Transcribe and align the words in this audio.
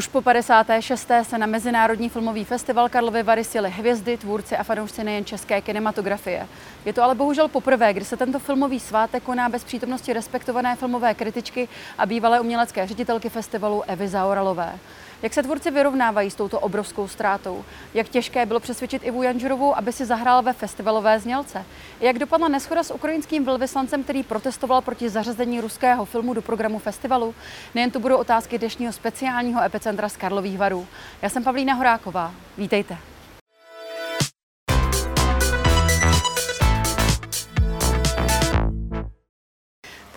Už 0.00 0.08
po 0.08 0.22
56. 0.22 1.08
se 1.22 1.38
na 1.38 1.46
Mezinárodní 1.46 2.08
filmový 2.08 2.44
festival 2.44 2.88
Karlovy 2.88 3.22
Vary 3.22 3.44
sjeli 3.44 3.70
hvězdy, 3.70 4.16
tvůrci 4.16 4.56
a 4.56 4.62
fanoušci 4.62 5.04
nejen 5.04 5.24
české 5.24 5.60
kinematografie. 5.60 6.46
Je 6.84 6.92
to 6.92 7.02
ale 7.02 7.14
bohužel 7.14 7.48
poprvé, 7.48 7.92
kdy 7.92 8.04
se 8.04 8.16
tento 8.16 8.38
filmový 8.38 8.80
svátek 8.80 9.22
koná 9.22 9.48
bez 9.48 9.64
přítomnosti 9.64 10.12
respektované 10.12 10.76
filmové 10.76 11.14
kritičky 11.14 11.68
a 11.98 12.06
bývalé 12.06 12.40
umělecké 12.40 12.86
ředitelky 12.86 13.28
festivalu 13.28 13.82
Evy 13.86 14.08
Zaoralové. 14.08 14.78
Jak 15.22 15.34
se 15.34 15.42
tvůrci 15.42 15.70
vyrovnávají 15.70 16.30
s 16.30 16.34
touto 16.34 16.60
obrovskou 16.60 17.08
ztrátou? 17.08 17.64
Jak 17.94 18.08
těžké 18.08 18.46
bylo 18.46 18.60
přesvědčit 18.60 19.02
Ivu 19.04 19.22
Janžurovou, 19.22 19.76
aby 19.76 19.92
si 19.92 20.06
zahrál 20.06 20.42
ve 20.42 20.52
festivalové 20.52 21.20
znělce? 21.20 21.64
Jak 22.00 22.18
dopadla 22.18 22.48
neschoda 22.48 22.82
s 22.82 22.94
ukrajinským 22.94 23.44
velvyslancem, 23.44 24.02
který 24.04 24.22
protestoval 24.22 24.80
proti 24.80 25.08
zařazení 25.08 25.60
ruského 25.60 26.04
filmu 26.04 26.34
do 26.34 26.42
programu 26.42 26.78
festivalu? 26.78 27.34
Nejen 27.74 27.90
tu 27.90 28.00
budou 28.00 28.16
otázky 28.16 28.58
dnešního 28.58 28.92
speciálního 28.92 29.62
epicentra 29.62 30.08
z 30.08 30.16
Karlových 30.16 30.58
varů. 30.58 30.86
Já 31.22 31.28
jsem 31.28 31.44
Pavlína 31.44 31.74
Horáková. 31.74 32.32
Vítejte. 32.58 33.09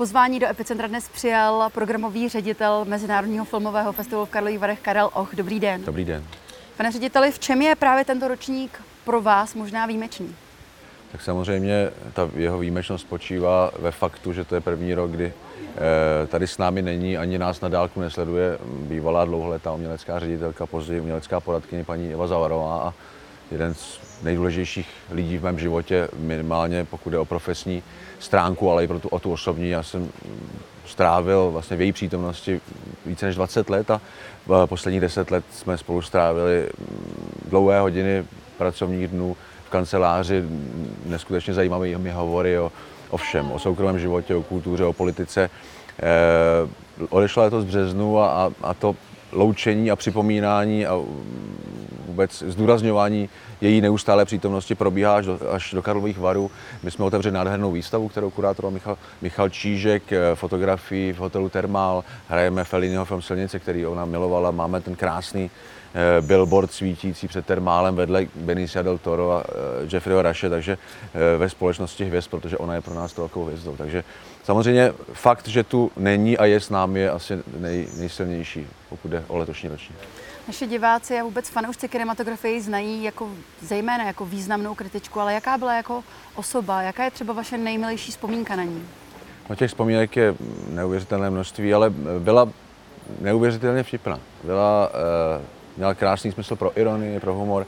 Pozvání 0.03 0.39
do 0.39 0.47
Epicentra 0.47 0.87
dnes 0.87 1.09
přijal 1.09 1.69
programový 1.73 2.29
ředitel 2.29 2.85
Mezinárodního 2.85 3.45
filmového 3.45 3.93
festivalu 3.93 4.25
v 4.25 4.29
Karlových 4.29 4.59
Varech 4.59 4.79
Karel 4.79 5.09
Och. 5.13 5.35
Dobrý 5.35 5.59
den. 5.59 5.83
Dobrý 5.85 6.05
den. 6.05 6.23
Pane 6.77 6.91
řediteli, 6.91 7.31
v 7.31 7.39
čem 7.39 7.61
je 7.61 7.75
právě 7.75 8.05
tento 8.05 8.27
ročník 8.27 8.81
pro 9.05 9.21
vás 9.21 9.55
možná 9.55 9.85
výjimečný? 9.85 10.35
Tak 11.11 11.21
samozřejmě 11.21 11.89
ta 12.13 12.29
jeho 12.35 12.59
výjimečnost 12.59 13.05
spočívá 13.05 13.71
ve 13.79 13.91
faktu, 13.91 14.33
že 14.33 14.43
to 14.45 14.55
je 14.55 14.61
první 14.61 14.93
rok, 14.93 15.11
kdy 15.11 15.33
eh, 15.33 16.27
tady 16.27 16.47
s 16.47 16.57
námi 16.57 16.81
není, 16.81 17.17
ani 17.17 17.37
nás 17.37 17.61
na 17.61 17.69
dálku 17.69 17.99
nesleduje 18.01 18.57
bývalá 18.63 19.25
dlouholetá 19.25 19.71
umělecká 19.71 20.19
ředitelka, 20.19 20.65
později 20.65 21.01
umělecká 21.01 21.39
poradkyně 21.39 21.83
paní 21.83 22.13
Eva 22.13 22.27
Zavarová 22.27 22.77
a 22.81 22.93
jeden 23.51 23.73
z 23.73 24.12
nejdůležitějších 24.23 24.87
lidí 25.11 25.37
v 25.37 25.43
mém 25.43 25.59
životě, 25.59 26.07
minimálně 26.17 26.85
pokud 26.85 27.13
je 27.13 27.19
o 27.19 27.25
profesní 27.25 27.83
stránku, 28.19 28.71
ale 28.71 28.83
i 28.83 28.87
pro 28.87 28.99
tu, 28.99 29.07
o 29.07 29.19
tu 29.19 29.31
osobní. 29.31 29.69
Já 29.69 29.83
jsem 29.83 30.09
strávil 30.85 31.51
vlastně 31.51 31.77
v 31.77 31.81
její 31.81 31.91
přítomnosti 31.91 32.61
více 33.05 33.25
než 33.25 33.35
20 33.35 33.69
let 33.69 33.91
a 33.91 34.01
posledních 34.65 35.01
10 35.01 35.31
let 35.31 35.43
jsme 35.51 35.77
spolu 35.77 36.01
strávili 36.01 36.69
dlouhé 37.49 37.79
hodiny 37.79 38.25
pracovních 38.57 39.07
dnů 39.07 39.37
v 39.65 39.69
kanceláři, 39.69 40.43
neskutečně 41.05 41.53
zajímavými 41.53 42.11
hovory 42.11 42.59
o, 42.59 42.71
o 43.09 43.17
všem, 43.17 43.51
o 43.51 43.59
soukromém 43.59 43.99
životě, 43.99 44.35
o 44.35 44.43
kultuře, 44.43 44.85
o 44.85 44.93
politice. 44.93 45.49
Eh, 45.99 47.07
odešla 47.09 47.43
letos 47.43 47.63
v 47.63 47.67
březnu 47.67 48.19
a, 48.19 48.51
a 48.61 48.73
to 48.73 48.95
loučení 49.31 49.91
a 49.91 49.95
připomínání 49.95 50.85
a 50.85 50.99
vůbec 52.13 52.43
zdůrazňování 52.47 53.29
její 53.61 53.81
neustálé 53.81 54.25
přítomnosti 54.25 54.75
probíhá 54.75 55.15
až 55.15 55.25
do, 55.25 55.39
až 55.51 55.73
do 55.73 55.81
Karlových 55.81 56.19
varů. 56.19 56.51
My 56.83 56.91
jsme 56.91 57.05
otevřeli 57.05 57.33
nádhernou 57.33 57.71
výstavu, 57.71 58.09
kterou 58.09 58.29
kurátor 58.29 58.71
Michal, 58.71 58.97
Michal 59.21 59.49
Čížek, 59.49 60.13
eh, 60.13 60.35
fotografii 60.35 61.13
v 61.13 61.17
hotelu 61.17 61.49
Termál, 61.49 62.03
hrajeme 62.27 62.63
Felliniho 62.63 63.05
film 63.05 63.21
Silnice, 63.21 63.59
který 63.59 63.85
ona 63.85 64.05
milovala, 64.05 64.51
máme 64.51 64.81
ten 64.81 64.95
krásný 64.95 65.49
eh, 65.49 66.21
billboard 66.21 66.71
svítící 66.71 67.27
před 67.27 67.45
termálem 67.45 67.95
vedle 67.95 68.25
Benicia 68.35 68.83
del 68.83 68.97
Toro 68.97 69.31
a 69.31 69.43
eh, 69.43 69.95
Jeffreyho 69.95 70.21
Raše, 70.21 70.49
takže 70.49 70.77
ve 71.37 71.49
společnosti 71.49 72.05
hvězd, 72.05 72.29
protože 72.29 72.57
ona 72.57 72.75
je 72.75 72.81
pro 72.81 72.93
nás 72.93 73.17
velkou 73.17 73.45
hvězdou. 73.45 73.75
Takže 73.77 74.03
samozřejmě 74.43 74.93
fakt, 75.13 75.47
že 75.47 75.63
tu 75.63 75.91
není 75.97 76.37
a 76.37 76.45
je 76.45 76.59
s 76.59 76.69
námi, 76.69 76.99
je 76.99 77.11
asi 77.11 77.39
nej, 77.59 77.87
nejsilnější, 77.97 78.67
pokud 78.89 79.07
jde 79.07 79.23
o 79.27 79.37
letošní 79.37 79.69
ročník. 79.69 79.97
Naše 80.47 80.67
diváci 80.67 81.19
a 81.19 81.23
vůbec 81.23 81.49
fanoušci 81.49 81.89
kinematografie 81.89 82.61
znají 82.61 83.03
jako 83.03 83.29
zejména 83.61 84.03
jako 84.03 84.25
významnou 84.25 84.75
kritičku, 84.75 85.19
ale 85.19 85.33
jaká 85.33 85.57
byla 85.57 85.75
jako 85.75 86.03
osoba, 86.35 86.81
jaká 86.81 87.03
je 87.03 87.11
třeba 87.11 87.33
vaše 87.33 87.57
nejmilejší 87.57 88.11
vzpomínka 88.11 88.55
na 88.55 88.63
ní? 88.63 88.83
No 89.49 89.55
těch 89.55 89.69
vzpomínek 89.69 90.15
je 90.15 90.35
neuvěřitelné 90.69 91.29
množství, 91.29 91.73
ale 91.73 91.89
byla 92.19 92.49
neuvěřitelně 93.21 93.83
vtipná. 93.83 94.19
Byla, 94.43 94.89
uh, 95.37 95.41
měla 95.77 95.93
krásný 95.93 96.31
smysl 96.31 96.55
pro 96.55 96.79
ironii, 96.79 97.19
pro 97.19 97.33
humor, 97.33 97.65
uh, 97.65 97.67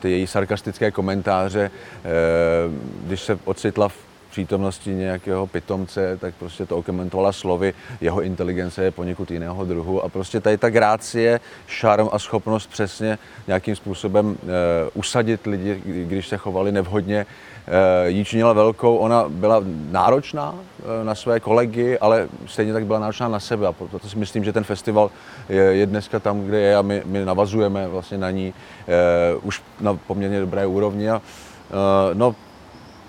ty 0.00 0.10
její 0.10 0.26
sarkastické 0.26 0.90
komentáře, 0.90 1.70
uh, 1.70 3.06
když 3.06 3.20
se 3.20 3.38
ocitla 3.44 3.88
v 3.88 4.05
přítomnosti 4.36 4.94
nějakého 4.94 5.46
pitomce, 5.46 6.16
tak 6.20 6.34
prostě 6.34 6.66
to 6.66 6.76
okomentovala 6.76 7.32
slovy, 7.32 7.74
jeho 8.00 8.22
inteligence 8.22 8.84
je 8.84 8.90
poněkud 8.90 9.30
jiného 9.30 9.64
druhu. 9.64 10.04
A 10.04 10.08
prostě 10.08 10.40
tady 10.40 10.58
ta 10.58 10.70
grácie, 10.70 11.40
šarm 11.66 12.08
a 12.12 12.18
schopnost 12.18 12.66
přesně 12.66 13.18
nějakým 13.46 13.76
způsobem 13.76 14.36
e, 14.36 14.46
usadit 14.94 15.46
lidi, 15.46 15.80
když 15.84 16.28
se 16.28 16.36
chovali 16.36 16.72
nevhodně, 16.72 17.26
e, 17.66 18.08
jí 18.10 18.24
činila 18.24 18.52
velkou, 18.52 18.96
ona 18.96 19.24
byla 19.28 19.62
náročná 19.90 20.54
e, 20.54 21.04
na 21.04 21.14
své 21.14 21.40
kolegy, 21.40 21.98
ale 21.98 22.28
stejně 22.46 22.72
tak 22.72 22.86
byla 22.86 22.98
náročná 22.98 23.28
na 23.28 23.40
sebe. 23.40 23.66
A 23.66 23.72
proto 23.72 24.08
si 24.08 24.18
myslím, 24.18 24.44
že 24.44 24.52
ten 24.52 24.64
festival 24.64 25.10
je, 25.48 25.62
je 25.62 25.86
dneska 25.86 26.20
tam, 26.20 26.40
kde 26.44 26.60
je 26.60 26.76
a 26.76 26.82
my, 26.82 27.02
my 27.04 27.24
navazujeme 27.24 27.88
vlastně 27.88 28.18
na 28.18 28.30
ní 28.30 28.52
e, 28.52 29.34
už 29.42 29.62
na 29.80 29.94
poměrně 29.96 30.40
dobré 30.40 30.66
úrovni. 30.66 31.10
A 31.10 31.16
e, 31.16 32.14
no, 32.14 32.36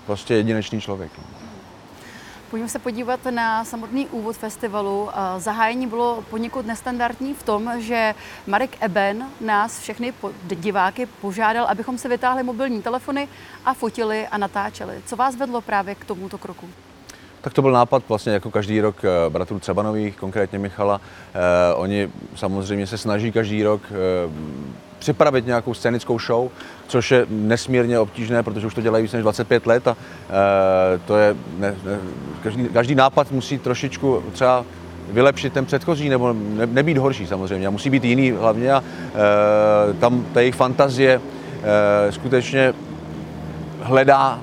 prostě 0.08 0.34
jedinečný 0.34 0.80
člověk. 0.80 1.12
Pojďme 2.50 2.68
se 2.68 2.78
podívat 2.78 3.20
na 3.30 3.64
samotný 3.64 4.06
úvod 4.06 4.36
festivalu. 4.36 5.08
Zahájení 5.38 5.86
bylo 5.86 6.24
poněkud 6.30 6.66
nestandardní 6.66 7.34
v 7.34 7.42
tom, 7.42 7.72
že 7.78 8.14
Marek 8.46 8.70
Eben 8.80 9.26
nás 9.40 9.80
všechny 9.80 10.12
diváky 10.54 11.06
požádal, 11.06 11.66
abychom 11.66 11.98
si 11.98 12.08
vytáhli 12.08 12.42
mobilní 12.42 12.82
telefony 12.82 13.28
a 13.64 13.74
fotili 13.74 14.26
a 14.26 14.38
natáčeli. 14.38 14.94
Co 15.06 15.16
vás 15.16 15.36
vedlo 15.36 15.60
právě 15.60 15.94
k 15.94 16.04
tomuto 16.04 16.38
kroku? 16.38 16.68
Tak 17.40 17.54
to 17.54 17.62
byl 17.62 17.72
nápad 17.72 18.02
vlastně 18.08 18.32
jako 18.32 18.50
každý 18.50 18.80
rok 18.80 18.96
eh, 19.04 19.30
bratrů 19.30 19.58
Třebanových, 19.58 20.16
konkrétně 20.16 20.58
Michala. 20.58 21.00
Eh, 21.00 21.74
oni 21.74 22.10
samozřejmě 22.34 22.86
se 22.86 22.98
snaží 22.98 23.32
každý 23.32 23.62
rok 23.62 23.82
eh, 23.90 24.78
připravit 24.98 25.46
nějakou 25.46 25.74
scénickou 25.74 26.18
show, 26.18 26.48
což 26.88 27.10
je 27.10 27.26
nesmírně 27.28 27.98
obtížné, 27.98 28.42
protože 28.42 28.66
už 28.66 28.74
to 28.74 28.80
dělají 28.80 29.02
více 29.02 29.16
než 29.16 29.22
25 29.22 29.66
let 29.66 29.88
a 29.88 29.96
e, 30.94 30.98
to 30.98 31.16
je, 31.16 31.36
ne, 31.58 31.74
ne, 31.84 31.98
každý, 32.42 32.68
každý 32.68 32.94
nápad 32.94 33.32
musí 33.32 33.58
trošičku 33.58 34.22
třeba 34.32 34.64
vylepšit 35.10 35.52
ten 35.52 35.66
předchozí 35.66 36.08
nebo 36.08 36.32
ne, 36.32 36.66
nebýt 36.66 36.98
horší 36.98 37.26
samozřejmě 37.26 37.66
a 37.66 37.70
musí 37.70 37.90
být 37.90 38.04
jiný 38.04 38.30
hlavně 38.30 38.72
a 38.72 38.82
e, 39.90 39.94
tam 39.94 40.26
ta 40.32 40.40
jejich 40.40 40.54
fantazie 40.54 41.20
e, 42.08 42.12
skutečně 42.12 42.74
hledá 43.80 44.40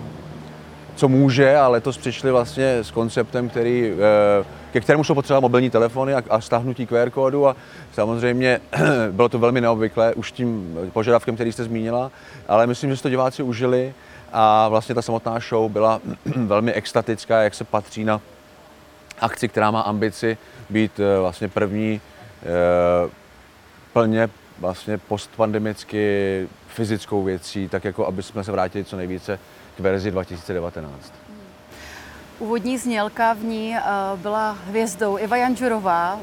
co 0.96 1.08
může 1.08 1.58
a 1.58 1.68
letos 1.68 1.98
přišli 1.98 2.32
vlastně 2.32 2.78
s 2.78 2.92
konceptem, 2.92 3.50
který, 3.50 3.92
eh, 3.94 4.46
ke 4.76 4.82
kterému 4.82 5.04
jsou 5.04 5.16
potřeba 5.16 5.40
mobilní 5.40 5.70
telefony 5.70 6.14
a, 6.14 6.24
a 6.30 6.42
stáhnutí 6.42 6.86
QR 6.86 7.10
kódu 7.10 7.48
a 7.48 7.56
samozřejmě 7.94 8.60
bylo 9.12 9.30
to 9.30 9.40
velmi 9.40 9.62
neobvyklé 9.62 10.14
už 10.14 10.32
tím 10.32 10.78
požadavkem, 10.94 11.36
který 11.36 11.52
jste 11.52 11.64
zmínila, 11.64 12.12
ale 12.48 12.68
myslím, 12.68 12.90
že 12.90 12.98
si 12.98 13.04
to 13.04 13.10
diváci 13.10 13.44
užili 13.44 13.94
a 14.34 14.68
vlastně 14.68 14.96
ta 14.96 15.02
samotná 15.02 15.40
show 15.40 15.72
byla 15.72 16.02
velmi 16.36 16.74
extatická, 16.74 17.42
jak 17.42 17.54
se 17.54 17.64
patří 17.64 18.04
na 18.04 18.22
akci, 19.22 19.48
která 19.48 19.72
má 19.72 19.82
ambici 19.82 20.38
být 20.70 21.00
eh, 21.00 21.20
vlastně 21.20 21.48
první 21.48 22.02
eh, 22.44 23.10
plně 23.94 24.30
vlastně 24.60 24.98
postpandemicky 24.98 26.48
fyzickou 26.68 27.24
věcí, 27.24 27.70
tak 27.70 27.84
jako 27.84 28.08
aby 28.08 28.24
jsme 28.24 28.44
se 28.44 28.52
vrátili 28.52 28.84
co 28.84 28.98
nejvíce 28.98 29.40
k 29.78 29.80
verzi 29.80 30.12
2019. 30.12 31.25
Úvodní 32.40 32.78
znělka 32.78 33.34
v 33.34 33.44
ní 33.44 33.76
eh, 33.76 33.82
byla 34.16 34.52
hvězdou 34.52 35.18
Iva 35.18 35.38
Janžurová, 35.38 36.20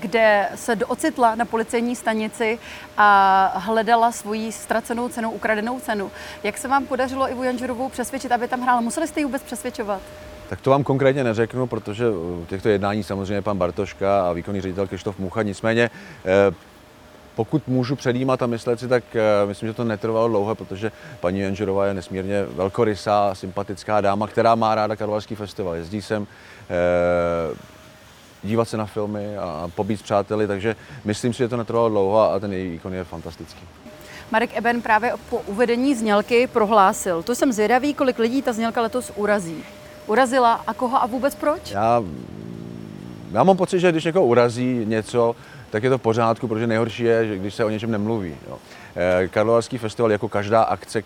kde 0.00 0.48
se 0.54 0.76
ocitla 0.76 1.34
na 1.34 1.44
policejní 1.44 1.96
stanici 1.96 2.58
a 2.96 3.52
hledala 3.56 4.12
svoji 4.12 4.52
ztracenou 4.52 5.08
cenu, 5.08 5.30
ukradenou 5.30 5.80
cenu. 5.80 6.10
Jak 6.42 6.58
se 6.58 6.68
vám 6.68 6.86
podařilo 6.86 7.30
Ivu 7.30 7.42
Janžurovou 7.42 7.88
přesvědčit, 7.88 8.32
aby 8.32 8.48
tam 8.48 8.60
hrála? 8.60 8.80
Museli 8.80 9.08
jste 9.08 9.20
ji 9.20 9.24
vůbec 9.24 9.42
přesvědčovat? 9.42 10.02
Tak 10.48 10.60
to 10.60 10.70
vám 10.70 10.84
konkrétně 10.84 11.24
neřeknu, 11.24 11.66
protože 11.66 12.04
těchto 12.46 12.68
jednání 12.68 13.02
samozřejmě 13.02 13.42
pan 13.42 13.58
Bartoška 13.58 14.28
a 14.28 14.32
výkonný 14.32 14.60
ředitel 14.60 14.86
Krištof 14.86 15.18
Mucha. 15.18 15.42
Nicméně 15.42 15.90
eh, 16.24 16.54
pokud 17.34 17.68
můžu 17.68 17.96
předjímat 17.96 18.42
a 18.42 18.46
myslet 18.46 18.80
si, 18.80 18.88
tak 18.88 19.04
uh, 19.14 19.48
myslím, 19.48 19.68
že 19.68 19.74
to 19.74 19.84
netrvalo 19.84 20.28
dlouho, 20.28 20.54
protože 20.54 20.92
paní 21.20 21.40
Janžerová 21.40 21.86
je 21.86 21.94
nesmírně 21.94 22.44
velkorysá, 22.44 23.34
sympatická 23.34 24.00
dáma, 24.00 24.26
která 24.26 24.54
má 24.54 24.74
ráda 24.74 24.96
Karlovarský 24.96 25.34
festival. 25.34 25.74
Jezdí 25.74 26.02
sem 26.02 26.22
uh, 26.22 26.26
dívat 28.42 28.68
se 28.68 28.76
na 28.76 28.86
filmy 28.86 29.36
a 29.36 29.70
pobít 29.74 30.00
s 30.00 30.02
přáteli, 30.02 30.46
takže 30.46 30.76
myslím 31.04 31.32
si, 31.32 31.38
že 31.38 31.48
to 31.48 31.56
netrvalo 31.56 31.88
dlouho 31.88 32.20
a 32.20 32.40
ten 32.40 32.52
její 32.52 32.70
výkon 32.70 32.94
je 32.94 33.04
fantastický. 33.04 33.60
Marek 34.30 34.56
Eben 34.56 34.82
právě 34.82 35.12
po 35.30 35.38
uvedení 35.46 35.94
znělky 35.94 36.46
prohlásil, 36.46 37.22
to 37.22 37.34
jsem 37.34 37.52
zvědavý, 37.52 37.94
kolik 37.94 38.18
lidí 38.18 38.42
ta 38.42 38.52
znělka 38.52 38.82
letos 38.82 39.12
urazí. 39.16 39.64
Urazila 40.06 40.52
a 40.66 40.74
koho 40.74 41.02
a 41.02 41.06
vůbec 41.06 41.34
proč? 41.34 41.70
Já, 41.70 42.02
já 43.32 43.42
mám 43.44 43.56
pocit, 43.56 43.80
že 43.80 43.92
když 43.92 44.04
někoho 44.04 44.26
urazí 44.26 44.84
něco, 44.84 45.36
tak 45.72 45.82
je 45.82 45.90
to 45.90 45.98
v 45.98 46.02
pořádku, 46.02 46.48
protože 46.48 46.66
nejhorší 46.66 47.02
je, 47.02 47.26
že 47.26 47.38
když 47.38 47.54
se 47.54 47.64
o 47.64 47.68
něčem 47.68 47.90
nemluví. 47.90 48.36
Jo. 48.48 48.58
Eh, 48.96 49.28
Karlovarský 49.28 49.78
festival 49.78 50.12
jako 50.12 50.28
každá 50.28 50.62
akce, 50.62 51.02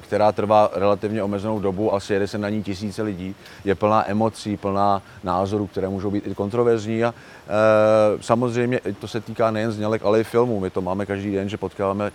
která 0.00 0.32
trvá 0.32 0.70
relativně 0.74 1.22
omezenou 1.22 1.60
dobu 1.60 1.94
a 1.94 2.00
sjede 2.00 2.28
se 2.28 2.38
na 2.38 2.48
ní 2.48 2.62
tisíce 2.62 3.02
lidí, 3.02 3.34
je 3.64 3.74
plná 3.74 4.10
emocí, 4.10 4.56
plná 4.56 5.02
názorů, 5.24 5.66
které 5.66 5.88
můžou 5.88 6.10
být 6.10 6.26
i 6.26 6.34
kontroverzní 6.34 7.04
a 7.04 7.14
e, 7.14 8.22
samozřejmě 8.22 8.80
to 9.00 9.08
se 9.08 9.20
týká 9.20 9.50
nejen 9.50 9.72
znělek, 9.72 10.04
ale 10.04 10.20
i 10.20 10.24
filmů. 10.24 10.60
My 10.60 10.70
to 10.70 10.80
máme 10.80 11.06
každý 11.06 11.32
den, 11.32 11.48
že 11.48 11.56
potkáváme 11.56 12.06
e, 12.06 12.12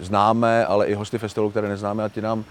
známe, 0.00 0.66
ale 0.66 0.86
i 0.86 0.94
hosty 0.94 1.18
festivalu, 1.18 1.50
které 1.50 1.68
neznáme 1.68 2.04
a 2.04 2.08
ti 2.08 2.20
nám 2.20 2.44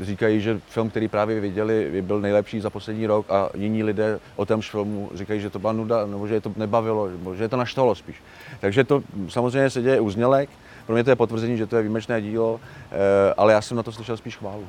e, 0.00 0.04
říkají, 0.04 0.40
že 0.40 0.60
film, 0.68 0.90
který 0.90 1.08
právě 1.08 1.40
viděli, 1.40 2.02
byl 2.02 2.20
nejlepší 2.20 2.60
za 2.60 2.70
poslední 2.70 3.06
rok 3.06 3.30
a 3.30 3.48
jiní 3.54 3.82
lidé 3.82 4.20
o 4.36 4.46
tom 4.46 4.60
filmu 4.62 5.10
říkají, 5.14 5.40
že 5.40 5.50
to 5.50 5.58
byla 5.58 5.72
nuda, 5.72 6.06
nebo 6.06 6.26
že 6.26 6.34
je 6.34 6.40
to 6.40 6.52
nebavilo, 6.56 7.08
nebo 7.08 7.34
že 7.34 7.44
je 7.44 7.48
to 7.48 7.56
naštvalo 7.56 7.94
spíš. 7.94 8.16
Takže 8.60 8.84
to 8.84 9.02
samozřejmě 9.28 9.70
se 9.70 9.82
děje 9.82 10.00
u 10.00 10.10
znělek, 10.10 10.50
pro 10.86 10.94
mě 10.94 11.04
to 11.04 11.10
je 11.10 11.16
potvrzení, 11.16 11.56
že 11.56 11.66
to 11.66 11.76
je 11.76 11.82
výjimečné 11.82 12.22
dílo, 12.22 12.60
e, 12.92 13.34
ale 13.34 13.52
já 13.52 13.62
jsem 13.62 13.76
na 13.76 13.82
to 13.82 13.92
slyšel 13.92 14.16
spíš 14.16 14.36
chválu. 14.36 14.64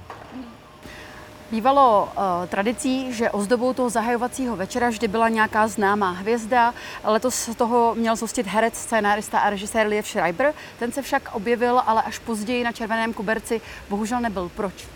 Bývalo 1.52 2.04
uh, 2.04 2.48
tradicí, 2.48 3.14
že 3.14 3.32
ozdobou 3.32 3.74
toho 3.74 3.90
zahajovacího 3.90 4.56
večera 4.56 4.90
vždy 4.90 5.08
byla 5.08 5.30
nějaká 5.30 5.68
známá 5.68 6.12
hvězda. 6.12 6.74
Letos 7.04 7.36
z 7.36 7.56
toho 7.56 7.96
měl 7.96 8.16
zhostit 8.16 8.48
herec, 8.48 8.76
scénárista 8.76 9.40
a 9.40 9.50
režisér 9.50 9.88
Liev 9.88 10.08
Schreiber. 10.08 10.54
Ten 10.80 10.92
se 10.92 11.02
však 11.02 11.30
objevil, 11.36 11.82
ale 11.86 12.02
až 12.02 12.20
později 12.20 12.64
na 12.64 12.72
červeném 12.72 13.14
kuberci 13.14 13.62
bohužel 13.90 14.22
nebyl. 14.22 14.52
Proč? 14.56 14.88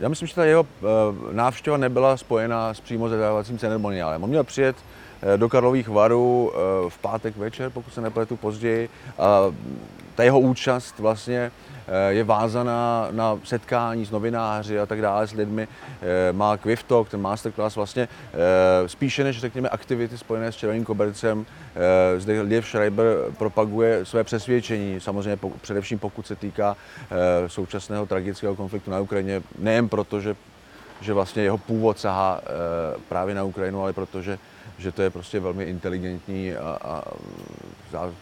Já 0.00 0.08
myslím, 0.08 0.28
že 0.28 0.34
ta 0.34 0.44
jeho 0.44 0.62
uh, 0.62 0.88
návštěva 1.32 1.76
nebyla 1.76 2.16
spojená 2.16 2.74
s 2.74 2.80
přímo 2.80 3.08
zahajovacím 3.08 3.58
ceremoniálem. 3.58 4.24
On 4.24 4.30
měl 4.30 4.44
přijet 4.44 4.76
uh, 4.76 5.38
do 5.38 5.48
Karlových 5.48 5.88
varů 5.88 6.52
v 6.88 6.98
pátek 6.98 7.36
večer, 7.36 7.70
pokud 7.70 7.94
se 7.94 8.00
nepletu 8.00 8.36
později. 8.36 8.88
A 9.18 9.40
ta 10.14 10.22
jeho 10.22 10.40
účast 10.40 10.98
vlastně 10.98 11.50
Eh, 11.90 12.12
je 12.12 12.24
vázaná 12.24 13.08
na 13.10 13.38
setkání 13.44 14.06
s 14.06 14.10
novináři 14.10 14.80
a 14.80 14.86
tak 14.86 15.02
dále, 15.02 15.26
s 15.26 15.32
lidmi. 15.32 15.68
Eh, 16.02 16.32
má 16.32 16.56
Quiff 16.56 16.84
ten 17.10 17.20
masterclass 17.20 17.76
vlastně 17.76 18.08
eh, 18.32 18.88
spíše 18.88 19.24
než 19.24 19.40
řekněme 19.40 19.68
aktivity 19.68 20.18
spojené 20.18 20.52
s 20.52 20.56
červeným 20.56 20.84
kobercem. 20.84 21.46
Zde 22.18 22.40
Liev 22.40 22.66
Schreiber 22.66 23.06
propaguje 23.38 24.04
své 24.04 24.24
přesvědčení, 24.24 25.00
samozřejmě 25.00 25.38
především 25.60 25.98
pokud 25.98 26.26
se 26.26 26.36
týká 26.36 26.76
současného 27.46 28.06
tragického 28.06 28.56
konfliktu 28.56 28.90
na 28.90 29.00
Ukrajině, 29.00 29.42
nejen 29.58 29.88
proto, 29.88 30.20
že 30.20 30.36
že 31.00 31.12
vlastně 31.12 31.42
jeho 31.42 31.58
původ 31.58 31.98
sahá 31.98 32.40
právě 33.08 33.34
na 33.34 33.44
Ukrajinu, 33.44 33.82
ale 33.82 33.92
protože 33.92 34.38
že 34.78 34.92
to 34.92 35.02
je 35.02 35.10
prostě 35.10 35.40
velmi 35.40 35.64
inteligentní 35.64 36.54
a, 36.54 36.78
a 36.82 37.02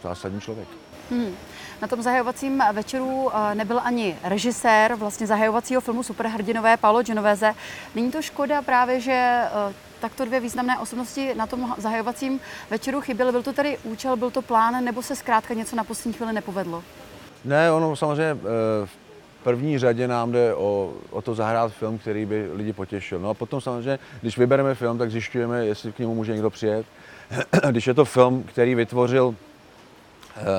zásadní 0.03 0.41
člověk. 0.41 0.67
Hmm. 1.11 1.35
Na 1.81 1.87
tom 1.87 2.01
zahajovacím 2.01 2.63
večeru 2.73 3.29
eh, 3.33 3.55
nebyl 3.55 3.79
ani 3.83 4.15
režisér 4.23 4.95
vlastně 4.95 5.27
zahajovacího 5.27 5.81
filmu 5.81 6.03
Superhrdinové 6.03 6.77
Paolo 6.77 7.03
Genovese. 7.03 7.53
Není 7.95 8.11
to 8.11 8.21
škoda 8.21 8.61
právě, 8.61 8.99
že 8.99 9.11
eh, 9.11 9.73
takto 9.99 10.25
dvě 10.25 10.39
významné 10.39 10.79
osobnosti 10.79 11.35
na 11.35 11.47
tom 11.47 11.75
zahajovacím 11.77 12.39
večeru 12.69 13.01
chyběly. 13.01 13.31
Byl 13.31 13.43
to 13.43 13.53
tady 13.53 13.77
účel, 13.83 14.17
byl 14.17 14.31
to 14.31 14.41
plán, 14.41 14.83
nebo 14.83 15.01
se 15.01 15.15
zkrátka 15.15 15.53
něco 15.53 15.75
na 15.75 15.83
poslední 15.83 16.13
chvíli 16.13 16.33
nepovedlo? 16.33 16.83
Ne, 17.45 17.71
ono 17.71 17.95
samozřejmě 17.95 18.31
eh, 18.31 18.85
v 18.85 19.43
první 19.43 19.79
řadě 19.79 20.07
nám 20.07 20.31
jde 20.31 20.55
o, 20.55 20.93
o 21.09 21.21
to 21.21 21.35
zahrát 21.35 21.73
film, 21.73 21.97
který 21.97 22.25
by 22.25 22.49
lidi 22.53 22.73
potěšil. 22.73 23.19
No 23.19 23.29
a 23.29 23.33
potom 23.33 23.61
samozřejmě, 23.61 23.99
když 24.21 24.37
vybereme 24.37 24.75
film, 24.75 24.97
tak 24.97 25.11
zjišťujeme, 25.11 25.65
jestli 25.65 25.91
k 25.91 25.99
němu 25.99 26.15
může 26.15 26.33
někdo 26.33 26.49
přijet. 26.49 26.85
když 27.71 27.87
je 27.87 27.93
to 27.93 28.05
film, 28.05 28.43
který 28.43 28.75
vytvořil 28.75 29.35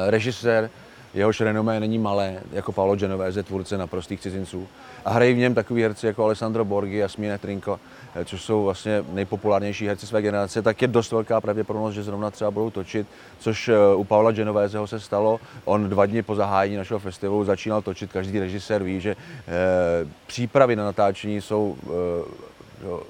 režisér, 0.08 0.70
jehož 1.14 1.40
renomé 1.40 1.80
není 1.80 1.98
malé, 1.98 2.40
jako 2.52 2.72
Paolo 2.72 2.96
Genovese, 2.96 3.42
tvůrce 3.42 3.78
na 3.78 3.86
prostých 3.86 4.20
cizinců. 4.20 4.68
A 5.04 5.10
hrají 5.10 5.34
v 5.34 5.38
něm 5.38 5.54
takový 5.54 5.82
herci 5.82 6.06
jako 6.06 6.24
Alessandro 6.24 6.64
Borghi, 6.64 6.96
Jasmine 6.96 7.38
Trinko, 7.38 7.80
eh, 8.14 8.24
což 8.24 8.42
jsou 8.42 8.64
vlastně 8.64 9.04
nejpopulárnější 9.12 9.86
herci 9.86 10.06
své 10.06 10.22
generace, 10.22 10.62
tak 10.62 10.82
je 10.82 10.88
dost 10.88 11.12
velká 11.12 11.40
pravděpodobnost, 11.40 11.94
že 11.94 12.02
zrovna 12.02 12.30
třeba 12.30 12.50
budou 12.50 12.70
točit, 12.70 13.06
což 13.38 13.68
eh, 13.68 13.74
u 13.96 14.04
Paola 14.04 14.32
Genoveseho 14.32 14.86
se 14.86 15.00
stalo. 15.00 15.40
On 15.64 15.88
dva 15.88 16.06
dny 16.06 16.22
po 16.22 16.34
zahájení 16.34 16.76
našeho 16.76 17.00
festivalu 17.00 17.44
začínal 17.44 17.82
točit, 17.82 18.12
každý 18.12 18.40
režisér 18.40 18.82
ví, 18.82 19.00
že 19.00 19.10
eh, 19.10 20.08
přípravy 20.26 20.76
na 20.76 20.84
natáčení 20.84 21.40
jsou 21.40 21.76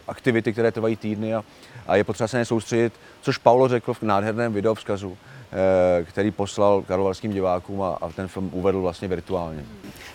aktivity, 0.09 0.53
které 0.53 0.73
trvají 0.73 0.97
týdny 0.97 1.35
a, 1.35 1.45
je 1.97 2.05
potřeba 2.05 2.29
se 2.29 2.45
soustředit, 2.45 2.93
což 3.23 3.39
Paulo 3.39 3.69
řekl 3.69 3.95
v 3.95 4.03
nádherném 4.03 4.53
videovzkazu 4.53 5.17
Eh, 5.40 5.40
který 6.05 6.31
poslal 6.31 6.83
karlovarským 6.83 7.33
divákům 7.33 7.83
a, 7.83 7.99
a 8.01 8.09
ten 8.09 8.29
film 8.29 8.51
uvedl 8.53 8.81
vlastně 8.81 9.09
virtuálně. 9.09 9.65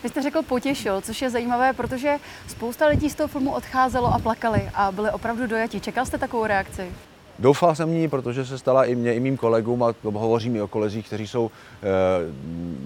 Vy 0.04 0.10
jste 0.10 0.22
řekl 0.22 0.42
potěšil, 0.44 1.02
což 1.02 1.22
je 1.22 1.30
zajímavé, 1.30 1.74
protože 1.74 2.18
spousta 2.48 2.88
lidí 2.88 3.10
z 3.10 3.16
toho 3.16 3.28
filmu 3.28 3.52
odcházelo 3.52 4.14
a 4.14 4.20
plakali 4.20 4.70
a 4.74 4.92
byli 4.92 5.12
opravdu 5.12 5.48
dojatí. 5.48 5.80
Čekal 5.80 6.06
jste 6.06 6.18
takovou 6.18 6.46
reakci? 6.46 6.92
Doufal 7.40 7.76
jsem 7.76 7.94
ní, 7.94 8.08
protože 8.08 8.46
se 8.46 8.58
stala 8.58 8.86
i 8.86 8.96
mě, 8.96 9.14
i 9.14 9.20
mým 9.20 9.38
kolegům 9.38 9.84
a 9.84 9.94
hovořím 10.04 10.56
i 10.56 10.62
o 10.62 10.68
kolezích, 10.68 11.08
kteří 11.08 11.28
jsou 11.28 11.52
eh, 11.52 11.86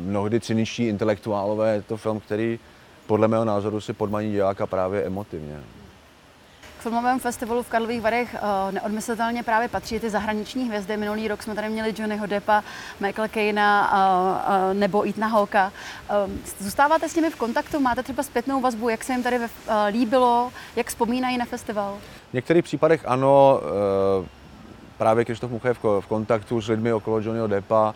mnohdy 0.04 0.40
cyničtí 0.40 0.88
intelektuálové. 0.88 1.74
Je 1.74 1.82
to 1.82 1.98
film, 1.98 2.20
který 2.20 2.60
podle 3.08 3.28
mého 3.28 3.46
názoru 3.46 3.82
si 3.82 3.94
podmaní 3.94 4.32
diváka 4.32 4.68
právě 4.68 5.04
emotivně. 5.04 5.60
K 6.80 6.82
filmovém 6.82 7.20
festivalu 7.20 7.64
v 7.64 7.70
Karlových 7.70 8.02
Varech 8.02 8.34
uh, 8.34 8.72
neodmyslitelně 8.72 9.44
právě 9.44 9.68
patří 9.68 10.00
ty 10.00 10.10
zahraniční 10.10 10.68
hvězdy. 10.68 10.98
Minulý 10.98 11.28
rok 11.28 11.44
jsme 11.44 11.56
tady 11.56 11.70
měli 11.70 11.94
Johnnyho 11.98 12.26
Deppa, 12.26 12.64
Michael 13.00 13.28
Caina 13.28 13.92
uh, 13.92 14.72
uh, 14.72 14.74
nebo 14.74 15.10
Etna 15.10 15.28
Holka. 15.28 15.72
Uh, 16.26 16.32
zůstáváte 16.60 17.10
s 17.10 17.16
nimi 17.16 17.30
v 17.30 17.36
kontaktu? 17.36 17.80
Máte 17.80 18.04
třeba 18.04 18.24
zpětnou 18.24 18.62
vazbu? 18.62 18.90
Jak 18.90 19.04
se 19.04 19.14
jim 19.14 19.24
tady 19.24 19.40
líbilo? 19.90 20.52
Jak 20.76 20.88
vzpomínají 20.88 21.38
na 21.38 21.46
festival? 21.46 21.98
V 22.30 22.34
některých 22.34 22.64
případech 22.64 23.02
ano. 23.06 23.60
Právě 24.98 25.26
Krištof 25.26 25.52
Mucha 25.52 25.68
je 25.68 25.74
v, 25.74 26.06
kontaktu 26.08 26.62
s 26.62 26.68
lidmi 26.68 26.94
okolo 26.94 27.20
Johnnyho 27.20 27.48
Deppa, 27.48 27.96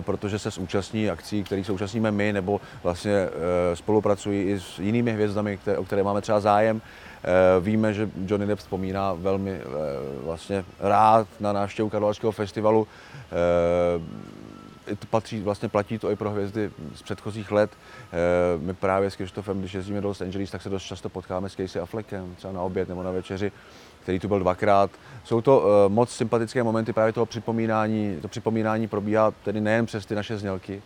protože 0.00 0.38
se 0.38 0.50
zúčastní 0.50 1.10
akcí, 1.10 1.44
které 1.44 1.64
současníme 1.64 2.10
my, 2.10 2.32
nebo 2.32 2.60
vlastně 2.82 3.28
spolupracují 3.74 4.42
i 4.42 4.60
s 4.60 4.78
jinými 4.78 5.12
hvězdami, 5.12 5.58
o 5.76 5.84
které 5.84 6.02
máme 6.02 6.20
třeba 6.20 6.40
zájem. 6.40 6.82
Eh, 7.24 7.60
víme, 7.60 7.94
že 7.94 8.10
Johnny 8.26 8.46
Depp 8.46 8.60
vzpomíná 8.60 9.12
velmi 9.12 9.50
eh, 9.50 9.64
vlastně 10.24 10.64
rád 10.80 11.28
na 11.40 11.52
návštěvu 11.52 11.88
Karlovarského 11.88 12.32
festivalu. 12.32 12.86
Eh, 14.86 14.96
patří, 15.10 15.40
vlastně 15.40 15.68
platí 15.68 15.98
to 15.98 16.10
i 16.10 16.16
pro 16.16 16.30
hvězdy 16.30 16.70
z 16.94 17.02
předchozích 17.02 17.52
let. 17.52 17.70
My 18.58 18.74
právě 18.74 19.10
s 19.10 19.16
Krištofem, 19.16 19.60
když 19.60 19.74
jezdíme 19.74 20.00
do 20.00 20.08
Los 20.08 20.20
Angeles, 20.20 20.50
tak 20.50 20.62
se 20.62 20.68
dost 20.68 20.82
často 20.82 21.08
potkáme 21.08 21.48
s 21.48 21.56
Casey 21.56 21.82
Affleckem, 21.82 22.34
třeba 22.34 22.52
na 22.52 22.62
oběd 22.62 22.88
nebo 22.88 23.02
na 23.02 23.10
večeři 23.10 23.52
který 24.02 24.18
tu 24.18 24.28
byl 24.28 24.38
dvakrát. 24.38 24.90
Jsou 25.24 25.40
to 25.40 25.58
uh, 25.58 25.92
moc 25.92 26.10
sympatické 26.10 26.62
momenty 26.62 26.92
právě 26.92 27.12
toho 27.12 27.26
připomínání. 27.26 28.18
To 28.22 28.28
připomínání 28.28 28.88
probíhá 28.88 29.30
tedy 29.30 29.60
nejen 29.60 29.86
přes 29.86 30.06
ty 30.06 30.14
naše 30.14 30.38
znělky, 30.38 30.82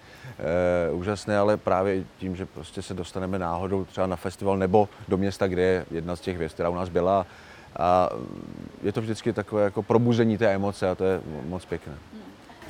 uh, 0.90 0.98
úžasné, 0.98 1.38
ale 1.38 1.56
právě 1.56 2.04
tím, 2.18 2.36
že 2.36 2.46
prostě 2.46 2.82
se 2.82 2.94
dostaneme 2.94 3.38
náhodou 3.38 3.84
třeba 3.84 4.06
na 4.06 4.16
festival 4.16 4.58
nebo 4.58 4.88
do 5.08 5.16
města, 5.16 5.46
kde 5.46 5.62
je 5.62 5.86
jedna 5.90 6.16
z 6.16 6.20
těch 6.20 6.36
hvězd, 6.36 6.54
která 6.54 6.68
u 6.68 6.74
nás 6.74 6.88
byla. 6.88 7.26
A 7.78 8.10
je 8.82 8.92
to 8.92 9.00
vždycky 9.00 9.32
takové 9.32 9.64
jako 9.64 9.82
probuzení 9.82 10.38
té 10.38 10.54
emoce 10.54 10.90
a 10.90 10.94
to 10.94 11.04
je 11.04 11.20
moc 11.48 11.64
pěkné. 11.64 11.94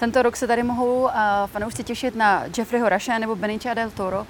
Tento 0.01 0.23
rok 0.23 0.37
se 0.37 0.47
tady 0.47 0.63
mohou 0.63 1.03
uh, 1.03 1.11
fanoušci 1.47 1.85
těšit 1.85 2.17
na 2.17 2.45
Jeffreyho 2.59 2.89
Rashe 2.89 3.19
nebo 3.19 3.37
Benicia 3.37 3.75
del 3.75 3.91
Toro. 3.91 4.27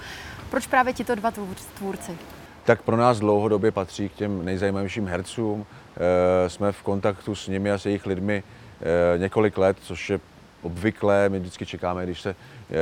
Proč 0.50 0.66
právě 0.66 0.92
tito 0.92 1.14
dva 1.14 1.32
tvůrci? 1.78 2.18
Tak 2.64 2.82
pro 2.82 2.96
nás 2.96 3.18
dlouhodobě 3.18 3.70
patří 3.70 4.08
k 4.08 4.12
těm 4.12 4.44
nejzajímavějším 4.44 5.06
hercům. 5.06 5.66
Eh, 5.96 6.50
jsme 6.50 6.72
v 6.72 6.82
kontaktu 6.82 7.34
s 7.34 7.48
nimi 7.48 7.70
a 7.70 7.78
s 7.78 7.86
jejich 7.86 8.06
lidmi 8.06 8.42
eh, 8.80 9.18
několik 9.18 9.58
let, 9.58 9.76
což 9.82 10.10
je 10.10 10.20
obvyklé. 10.62 11.28
My 11.28 11.38
vždycky 11.38 11.66
čekáme, 11.66 12.04
když 12.04 12.20
se 12.20 12.30
eh, 12.30 12.74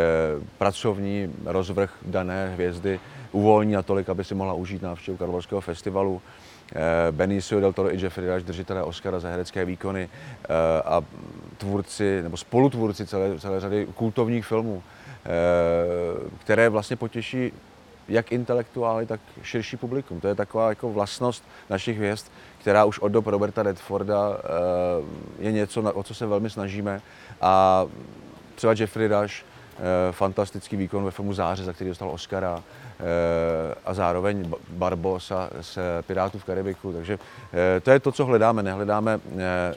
pracovní 0.58 1.34
rozvrh 1.44 1.90
dané 2.06 2.48
hvězdy 2.54 3.00
uvolní 3.32 3.72
natolik, 3.72 4.08
aby 4.08 4.24
si 4.24 4.34
mohla 4.34 4.54
užít 4.54 4.82
návštěvu 4.82 5.16
Karlovarského 5.16 5.60
festivalu. 5.60 6.22
Benicio 7.10 7.60
del 7.60 7.72
Toro 7.72 7.94
i 7.94 8.02
Jeffrey 8.02 8.34
Rush, 8.34 8.44
držitelé 8.44 8.82
Oscara 8.82 9.20
za 9.20 9.28
herecké 9.28 9.64
výkony 9.64 10.08
a 10.84 11.02
tvůrci 11.58 12.22
nebo 12.22 12.36
spolutvůrci 12.36 13.06
celé, 13.06 13.38
celé 13.38 13.60
řady 13.60 13.86
kultovních 13.94 14.46
filmů, 14.46 14.82
které 16.38 16.68
vlastně 16.68 16.96
potěší 16.96 17.52
jak 18.08 18.32
intelektuály, 18.32 19.06
tak 19.06 19.20
širší 19.42 19.76
publikum. 19.76 20.20
To 20.20 20.28
je 20.28 20.34
taková 20.34 20.68
jako 20.68 20.92
vlastnost 20.92 21.44
našich 21.70 21.96
hvězd, 21.96 22.26
která 22.60 22.84
už 22.84 22.98
od 22.98 23.08
dob 23.08 23.26
Roberta 23.26 23.62
Redforda 23.62 24.38
eh, 24.38 25.44
je 25.44 25.52
něco, 25.52 25.82
o 25.82 26.02
co 26.02 26.14
se 26.14 26.26
velmi 26.26 26.50
snažíme. 26.50 27.00
A 27.40 27.84
třeba 28.54 28.74
Jeffrey 28.78 29.08
Rush, 29.08 29.34
eh, 29.42 29.53
fantastický 30.10 30.76
výkon 30.76 31.04
ve 31.04 31.10
filmu 31.10 31.32
Záře, 31.32 31.64
za 31.64 31.72
který 31.72 31.90
dostal 31.90 32.10
Oscara, 32.10 32.62
eh, 32.62 33.74
a 33.84 33.94
zároveň 33.94 34.52
Barbosa 34.68 35.50
z 35.60 35.78
Pirátů 36.06 36.38
v 36.38 36.44
Karibiku. 36.44 36.92
Takže 36.92 37.18
to 37.82 37.90
je 37.90 38.00
to, 38.00 38.12
co 38.12 38.24
hledáme. 38.24 38.62
Nehledáme, 38.62 39.20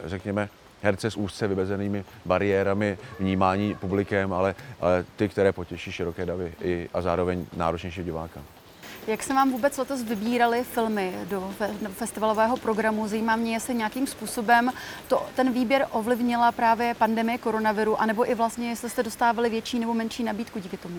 řekněme, 0.06 0.50
herce 0.82 1.12
s 1.12 1.18
úzce 1.18 1.48
vybezenými 1.48 2.04
bariérami 2.25 2.98
vnímání 3.20 3.75
publikem, 3.75 4.34
ale, 4.34 4.56
ale 4.82 5.06
ty, 5.16 5.30
které 5.30 5.51
potěší 5.51 5.92
široké 5.92 6.25
davy 6.25 6.54
i, 6.62 6.89
a 6.94 7.01
zároveň 7.01 7.46
náročnější 7.56 8.04
diváka. 8.04 8.56
Jak 9.07 9.23
se 9.23 9.33
vám 9.33 9.51
vůbec 9.51 9.77
letos 9.77 10.03
vybíraly 10.03 10.63
filmy 10.63 11.13
do 11.29 11.53
festivalového 11.91 12.57
programu? 12.57 13.07
Zajímá 13.07 13.35
mě, 13.35 13.53
jestli 13.53 13.75
nějakým 13.75 14.07
způsobem 14.07 14.71
to, 15.07 15.25
ten 15.35 15.53
výběr 15.53 15.87
ovlivnila 15.91 16.51
právě 16.51 16.93
pandemie 16.93 17.37
koronaviru, 17.37 18.01
anebo 18.01 18.31
i 18.31 18.35
vlastně, 18.35 18.69
jestli 18.69 18.89
jste 18.89 19.03
dostávali 19.03 19.49
větší 19.49 19.79
nebo 19.79 19.93
menší 19.93 20.23
nabídku 20.23 20.59
díky 20.59 20.77
tomu? 20.77 20.97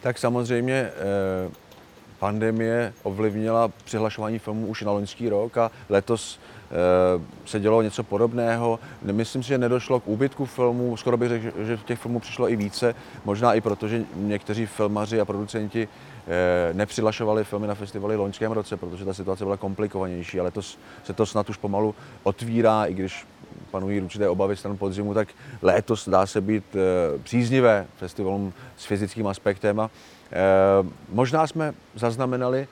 Tak 0.00 0.18
samozřejmě 0.18 0.74
eh, 0.74 1.50
pandemie 2.18 2.92
ovlivnila 3.02 3.68
přihlašování 3.84 4.38
filmů 4.38 4.66
už 4.66 4.82
na 4.82 4.92
loňský 4.92 5.28
rok 5.28 5.56
a 5.56 5.70
letos 5.88 6.38
eh, 6.38 6.74
se 7.46 7.60
dělo 7.60 7.82
něco 7.82 8.02
podobného. 8.02 8.78
Myslím 9.02 9.42
si, 9.42 9.48
že 9.48 9.58
nedošlo 9.58 10.00
k 10.00 10.08
úbytku 10.08 10.46
filmů, 10.46 10.96
skoro 10.96 11.16
bych 11.16 11.28
řekl, 11.28 11.64
že 11.64 11.76
těch 11.76 11.98
filmů 11.98 12.20
přišlo 12.20 12.50
i 12.50 12.56
více, 12.56 12.94
možná 13.24 13.54
i 13.54 13.60
proto, 13.60 13.88
že 13.88 14.04
někteří 14.14 14.66
filmaři 14.66 15.20
a 15.20 15.24
producenti 15.24 15.88
nepřihlašovali 16.72 17.44
filmy 17.44 17.66
na 17.66 17.74
festivaly 17.74 18.16
loňském 18.16 18.52
roce, 18.52 18.76
protože 18.76 19.04
ta 19.04 19.14
situace 19.14 19.44
byla 19.44 19.56
komplikovanější, 19.56 20.40
ale 20.40 20.46
letos 20.46 20.78
se 21.04 21.12
to 21.12 21.26
snad 21.26 21.50
už 21.50 21.56
pomalu 21.56 21.94
otvírá, 22.22 22.84
i 22.84 22.94
když 22.94 23.26
panují 23.70 24.00
určité 24.00 24.28
obavy 24.28 24.56
stran 24.56 24.76
podzimu, 24.76 25.14
tak 25.14 25.28
létos 25.62 26.08
dá 26.08 26.26
se 26.26 26.40
být 26.40 26.64
eh, 26.74 27.18
příznivé 27.18 27.86
festivalům 27.96 28.52
s 28.76 28.84
fyzickým 28.84 29.26
aspektem 29.26 29.80
a 29.80 29.90
Eh, 30.34 30.88
možná 31.08 31.46
jsme 31.46 31.74
zaznamenali 31.94 32.68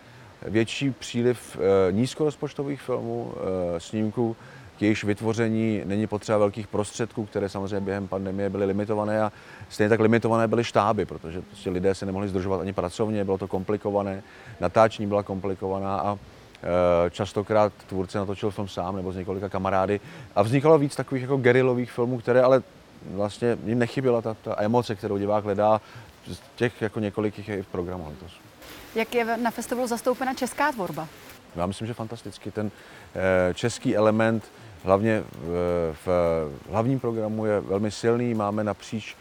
větší 0.48 0.90
příliv 0.90 1.56
eh, 1.56 1.92
nízkorozpočtových 1.92 2.82
filmů, 2.82 3.34
eh, 3.76 3.80
snímků, 3.80 4.36
k 4.82 4.84
jejichž 4.84 5.04
vytvoření 5.04 5.82
není 5.84 6.06
potřeba 6.06 6.38
velkých 6.38 6.66
prostředků, 6.66 7.26
které 7.26 7.48
samozřejmě 7.48 7.80
během 7.80 8.08
pandemie 8.08 8.50
byly 8.50 8.64
limitované 8.64 9.22
a 9.22 9.32
stejně 9.68 9.88
tak 9.88 10.00
limitované 10.00 10.48
byly 10.48 10.64
štáby, 10.64 11.04
protože 11.04 11.42
prostě 11.42 11.70
lidé 11.70 11.94
se 11.94 12.06
nemohli 12.06 12.28
zdržovat 12.28 12.60
ani 12.60 12.72
pracovně, 12.72 13.24
bylo 13.24 13.38
to 13.38 13.48
komplikované, 13.48 14.22
natáčení 14.60 15.06
byla 15.06 15.22
komplikovaná 15.22 16.00
a 16.00 16.18
častokrát 17.10 17.72
tvůrce 17.86 18.18
natočil 18.18 18.50
film 18.50 18.68
sám 18.68 18.96
nebo 18.96 19.12
s 19.12 19.16
několika 19.16 19.48
kamarády 19.48 20.00
a 20.34 20.42
vznikalo 20.42 20.78
víc 20.78 20.96
takových 20.96 21.22
jako 21.22 21.36
gerilových 21.36 21.92
filmů, 21.92 22.18
které 22.18 22.42
ale 22.42 22.62
vlastně 23.10 23.58
jim 23.64 23.78
nechyběla 23.78 24.22
ta, 24.22 24.34
ta 24.34 24.54
emoce, 24.58 24.94
kterou 24.94 25.18
divák 25.18 25.44
hledá 25.44 25.80
těch 26.56 26.82
jako 26.82 27.00
několik 27.00 27.48
je 27.48 27.58
i 27.58 27.62
v 27.62 27.66
programu 27.66 28.06
letos. 28.08 28.32
Jak 28.94 29.14
je 29.14 29.36
na 29.36 29.50
festivalu 29.50 29.88
zastoupena 29.88 30.34
česká 30.34 30.72
tvorba? 30.72 31.08
Já 31.56 31.66
myslím, 31.66 31.86
že 31.86 31.94
fantasticky. 31.94 32.50
Ten 32.50 32.70
eh, 33.14 33.54
český 33.54 33.96
element, 33.96 34.44
hlavně 34.84 35.22
v, 35.32 36.06
v 36.06 36.70
hlavním 36.70 37.00
programu, 37.00 37.46
je 37.46 37.60
velmi 37.60 37.90
silný. 37.90 38.34
Máme 38.34 38.64
napříč 38.64 39.16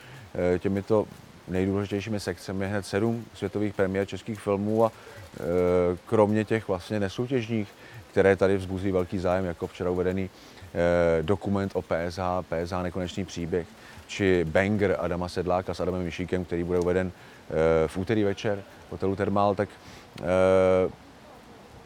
eh, 0.56 0.60
těmito 0.60 1.06
nejdůležitějšími 1.48 2.20
sekcemi 2.20 2.68
hned 2.68 2.86
sedm 2.86 3.26
světových 3.34 3.74
premiér 3.74 4.08
českých 4.08 4.40
filmů 4.40 4.86
a 4.86 4.92
eh, 4.92 5.42
kromě 6.06 6.46
těch 6.46 6.68
vlastně 6.68 7.00
nesoutěžních, 7.00 7.70
které 8.12 8.36
tady 8.36 8.58
vzbuzují 8.58 8.92
velký 8.92 9.20
zájem, 9.20 9.46
jako 9.46 9.68
včera 9.68 9.90
uvedený 9.90 10.30
dokument 11.22 11.72
o 11.76 11.82
PSH, 11.82 12.20
PSH 12.50 12.74
Nekonečný 12.84 13.26
příběh, 13.26 13.68
či 14.12 14.46
Banger 14.46 14.96
Adama 15.00 15.30
Sedláka 15.30 15.74
s 15.74 15.80
Adamem 15.80 16.04
Myšíkem, 16.04 16.46
který 16.46 16.64
bude 16.64 16.80
uveden 16.80 17.12
eh, 17.12 17.88
v 17.88 17.98
úterý 17.98 18.24
večer 18.24 18.64
v 18.88 18.92
hotelu 18.92 19.16
Termál, 19.16 19.56
tak 19.56 19.70
eh, 20.20 20.24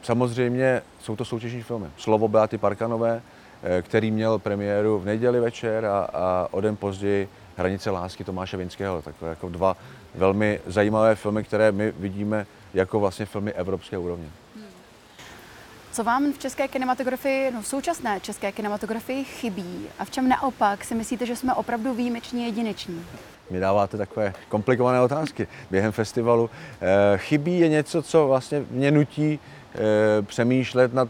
samozřejmě 0.01 0.82
jsou 1.00 1.15
to 1.15 1.25
soutěžní 1.25 1.63
filmy. 1.63 1.88
Slovo 1.98 2.27
Beaty 2.27 2.58
Parkanové, 2.58 3.22
eh, 3.22 3.35
který 3.81 4.12
měl 4.12 4.39
premiéru 4.39 5.00
v 5.00 5.05
neděli 5.05 5.39
večer 5.39 5.85
a, 5.85 6.00
a 6.13 6.47
o 6.51 6.62
den 6.62 6.75
později 6.75 7.29
Hranice 7.57 7.89
lásky 7.89 8.24
Tomáše 8.24 8.57
Vinského. 8.57 9.01
Takové 9.01 9.29
jako 9.29 9.50
dva 9.50 9.77
velmi 10.15 10.59
zajímavé 10.67 11.15
filmy, 11.15 11.43
které 11.43 11.71
my 11.71 11.93
vidíme 12.00 12.45
jako 12.74 13.00
vlastně 13.00 13.25
filmy 13.25 13.53
evropské 13.53 13.97
úrovně. 13.97 14.27
Co 15.91 16.03
vám 16.03 16.33
v 16.33 16.38
české 16.38 16.67
kinematografii, 16.67 17.51
no 17.51 17.62
v 17.62 17.67
současné 17.67 18.19
české 18.19 18.51
kinematografii 18.51 19.24
chybí 19.24 19.88
a 20.00 20.05
v 20.05 20.12
čem 20.12 20.29
naopak 20.29 20.83
si 20.83 20.95
myslíte, 20.95 21.25
že 21.25 21.35
jsme 21.35 21.53
opravdu 21.53 21.93
výjimeční 21.93 22.45
jedineční? 22.45 23.05
Mi 23.50 23.59
dáváte 23.59 23.97
takové 23.97 24.33
komplikované 24.50 25.01
otázky 25.01 25.47
během 25.71 25.91
festivalu. 25.91 26.50
E, 26.81 27.17
chybí 27.17 27.59
je 27.59 27.69
něco, 27.69 28.01
co 28.01 28.27
vlastně 28.27 28.65
mě 28.71 28.91
nutí 28.91 29.39
přemýšlet 30.22 30.94
nad 30.94 31.08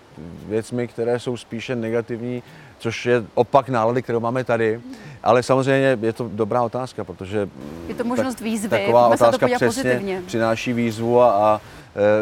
věcmi, 0.48 0.88
které 0.88 1.20
jsou 1.20 1.38
spíše 1.38 1.76
negativní, 1.76 2.44
což 2.80 3.06
je 3.06 3.24
opak 3.34 3.70
nálady, 3.70 4.02
kterou 4.02 4.20
máme 4.20 4.44
tady. 4.44 4.82
Ale 5.24 5.44
samozřejmě 5.44 5.98
je 6.02 6.14
to 6.14 6.30
dobrá 6.34 6.64
otázka, 6.64 7.04
protože 7.04 7.50
je 7.88 7.96
to 7.96 8.04
možnost 8.04 8.42
výzvy, 8.42 8.70
taková 8.70 9.08
otázka 9.08 9.48
přesně 9.48 9.68
pozitivně. 9.68 10.22
přináší 10.26 10.74
výzvu 10.74 11.22
a, 11.22 11.32
a 11.32 11.62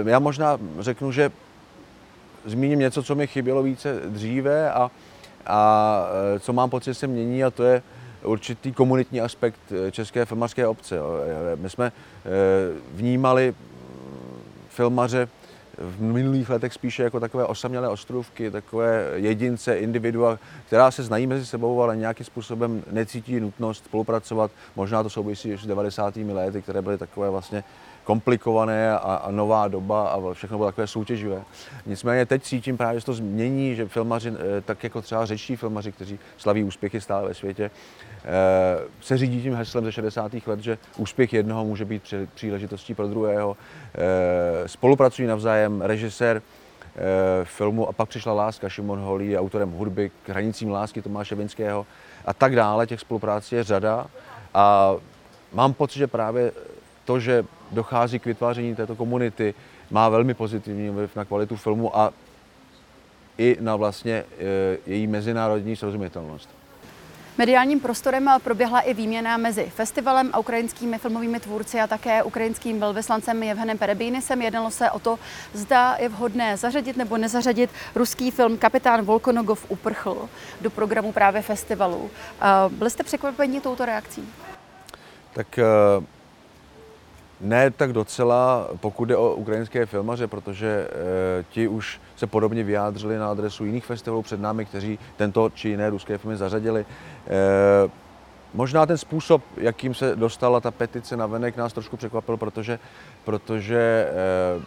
e, 0.05 0.09
já 0.09 0.19
možná 0.19 0.57
řeknu, 0.79 1.11
že 1.11 1.31
zmíním 2.45 2.79
něco, 2.79 3.03
co 3.03 3.15
mi 3.15 3.27
chybělo 3.27 3.63
více 3.63 3.99
dříve 4.05 4.71
a, 4.71 4.91
a 5.47 6.05
e, 6.35 6.39
co 6.39 6.53
mám 6.53 6.69
pocit, 6.69 6.89
že 6.89 6.93
se 6.95 7.07
mění 7.07 7.43
a 7.43 7.51
to 7.51 7.63
je 7.63 7.81
určitý 8.23 8.71
komunitní 8.71 9.21
aspekt 9.21 9.59
české 9.91 10.25
filmařské 10.25 10.67
obce. 10.67 10.99
My 11.55 11.69
jsme 11.69 11.91
vnímali 12.93 13.53
filmaře 14.69 15.27
v 15.77 16.01
minulých 16.01 16.49
letech 16.49 16.73
spíše 16.73 17.03
jako 17.03 17.19
takové 17.19 17.45
osamělé 17.45 17.89
ostrovky, 17.89 18.51
takové 18.51 19.11
jedince, 19.15 19.77
individua, 19.77 20.39
která 20.67 20.91
se 20.91 21.03
znají 21.03 21.27
mezi 21.27 21.45
sebou, 21.45 21.81
ale 21.81 21.97
nějakým 21.97 22.25
způsobem 22.25 22.83
necítí 22.91 23.39
nutnost 23.39 23.85
spolupracovat. 23.85 24.51
Možná 24.75 25.03
to 25.03 25.09
souvisí 25.09 25.53
s 25.53 25.65
90. 25.65 26.15
lety, 26.15 26.61
které 26.61 26.81
byly 26.81 26.97
takové 26.97 27.29
vlastně 27.29 27.63
komplikované 28.03 28.91
a, 28.91 28.97
a 28.97 29.31
nová 29.31 29.67
doba 29.67 30.07
a 30.07 30.33
všechno 30.33 30.57
bylo 30.57 30.69
takové 30.69 30.87
soutěživé. 30.87 31.41
Nicméně 31.85 32.25
teď 32.25 32.43
cítím 32.43 32.77
právě, 32.77 32.99
že 32.99 33.05
to 33.05 33.13
změní, 33.13 33.75
že 33.75 33.87
filmaři, 33.87 34.29
eh, 34.29 34.61
tak 34.61 34.83
jako 34.83 35.01
třeba 35.01 35.25
řečtí 35.25 35.55
filmaři, 35.55 35.91
kteří 35.91 36.19
slaví 36.37 36.63
úspěchy 36.63 37.01
stále 37.01 37.27
ve 37.27 37.33
světě, 37.33 37.71
eh, 38.25 38.27
se 39.01 39.17
řídí 39.17 39.41
tím 39.41 39.55
heslem 39.55 39.83
ze 39.83 39.91
60. 39.91 40.47
let, 40.47 40.59
že 40.59 40.77
úspěch 40.97 41.33
jednoho 41.33 41.65
může 41.65 41.85
být 41.85 42.13
příležitostí 42.33 42.93
pro 42.93 43.07
druhého. 43.07 43.57
Eh, 43.95 44.67
spolupracují 44.67 45.27
navzájem 45.27 45.81
režisér, 45.81 46.41
filmu 47.43 47.89
a 47.89 47.91
pak 47.91 48.09
přišla 48.09 48.33
láska. 48.33 48.69
Šimon 48.69 48.99
Holý 48.99 49.29
je 49.29 49.39
autorem 49.39 49.71
hudby 49.71 50.11
k 50.23 50.29
hranicím 50.29 50.71
lásky 50.71 51.01
Tomáše 51.01 51.35
Vinského 51.35 51.85
a 52.25 52.33
tak 52.33 52.55
dále. 52.55 52.87
Těch 52.87 52.99
spoluprácí 52.99 53.55
je 53.55 53.63
řada 53.63 54.07
a 54.53 54.95
mám 55.53 55.73
pocit, 55.73 55.99
že 55.99 56.07
právě 56.07 56.51
to, 57.05 57.19
že 57.19 57.45
dochází 57.71 58.19
k 58.19 58.25
vytváření 58.25 58.75
této 58.75 58.95
komunity, 58.95 59.53
má 59.91 60.09
velmi 60.09 60.33
pozitivní 60.33 60.89
vliv 60.89 61.15
na 61.15 61.25
kvalitu 61.25 61.55
filmu 61.55 61.97
a 61.97 62.13
i 63.37 63.57
na 63.59 63.75
vlastně 63.75 64.13
e, 64.13 64.25
její 64.85 65.07
mezinárodní 65.07 65.75
srozumitelnost. 65.75 66.49
Mediálním 67.37 67.79
prostorem 67.79 68.29
proběhla 68.43 68.79
i 68.79 68.93
výměna 68.93 69.37
mezi 69.37 69.65
festivalem 69.65 70.29
a 70.33 70.39
ukrajinskými 70.39 70.97
filmovými 70.97 71.39
tvůrci 71.39 71.79
a 71.79 71.87
také 71.87 72.23
ukrajinským 72.23 72.79
velvyslancem 72.79 73.43
Jevhenem 73.43 73.77
Perebínisem. 73.77 74.41
Jednalo 74.41 74.71
se 74.71 74.91
o 74.91 74.99
to, 74.99 75.19
zda 75.53 75.95
je 75.99 76.09
vhodné 76.09 76.57
zařadit 76.57 76.97
nebo 76.97 77.17
nezařadit 77.17 77.69
ruský 77.95 78.31
film 78.31 78.57
Kapitán 78.57 79.01
Volkonogov 79.01 79.65
uprchl 79.69 80.29
do 80.61 80.69
programu 80.69 81.11
právě 81.11 81.41
festivalu. 81.41 82.09
Byli 82.69 82.89
jste 82.89 83.03
překvapeni 83.03 83.61
touto 83.61 83.85
reakcí? 83.85 84.29
Tak 85.33 85.59
e, 85.59 85.63
ne 87.43 87.71
tak 87.71 87.93
docela, 87.93 88.67
pokud 88.79 89.05
jde 89.05 89.17
o 89.17 89.33
ukrajinské 89.33 89.85
filmaře, 89.85 90.27
protože 90.27 90.67
e, 90.67 91.43
ti 91.49 91.67
už 91.67 92.01
se 92.15 92.27
podobně 92.27 92.63
vyjádřili 92.63 93.17
na 93.17 93.31
adresu 93.31 93.65
jiných 93.65 93.85
festivalů 93.85 94.21
před 94.21 94.41
námi, 94.41 94.65
kteří 94.65 94.99
tento 95.15 95.49
či 95.49 95.69
jiné 95.69 95.89
ruské 95.89 96.17
filmy 96.17 96.37
zařadili. 96.37 96.85
E, 97.27 97.89
možná 98.53 98.85
ten 98.85 98.97
způsob, 98.97 99.43
jakým 99.57 99.93
se 99.93 100.15
dostala 100.15 100.59
ta 100.59 100.71
petice 100.71 101.17
na 101.17 101.25
venek, 101.25 101.57
nás 101.57 101.73
trošku 101.73 101.97
překvapil, 101.97 102.37
protože, 102.37 102.79
protože 103.23 104.09
e, 104.09 104.61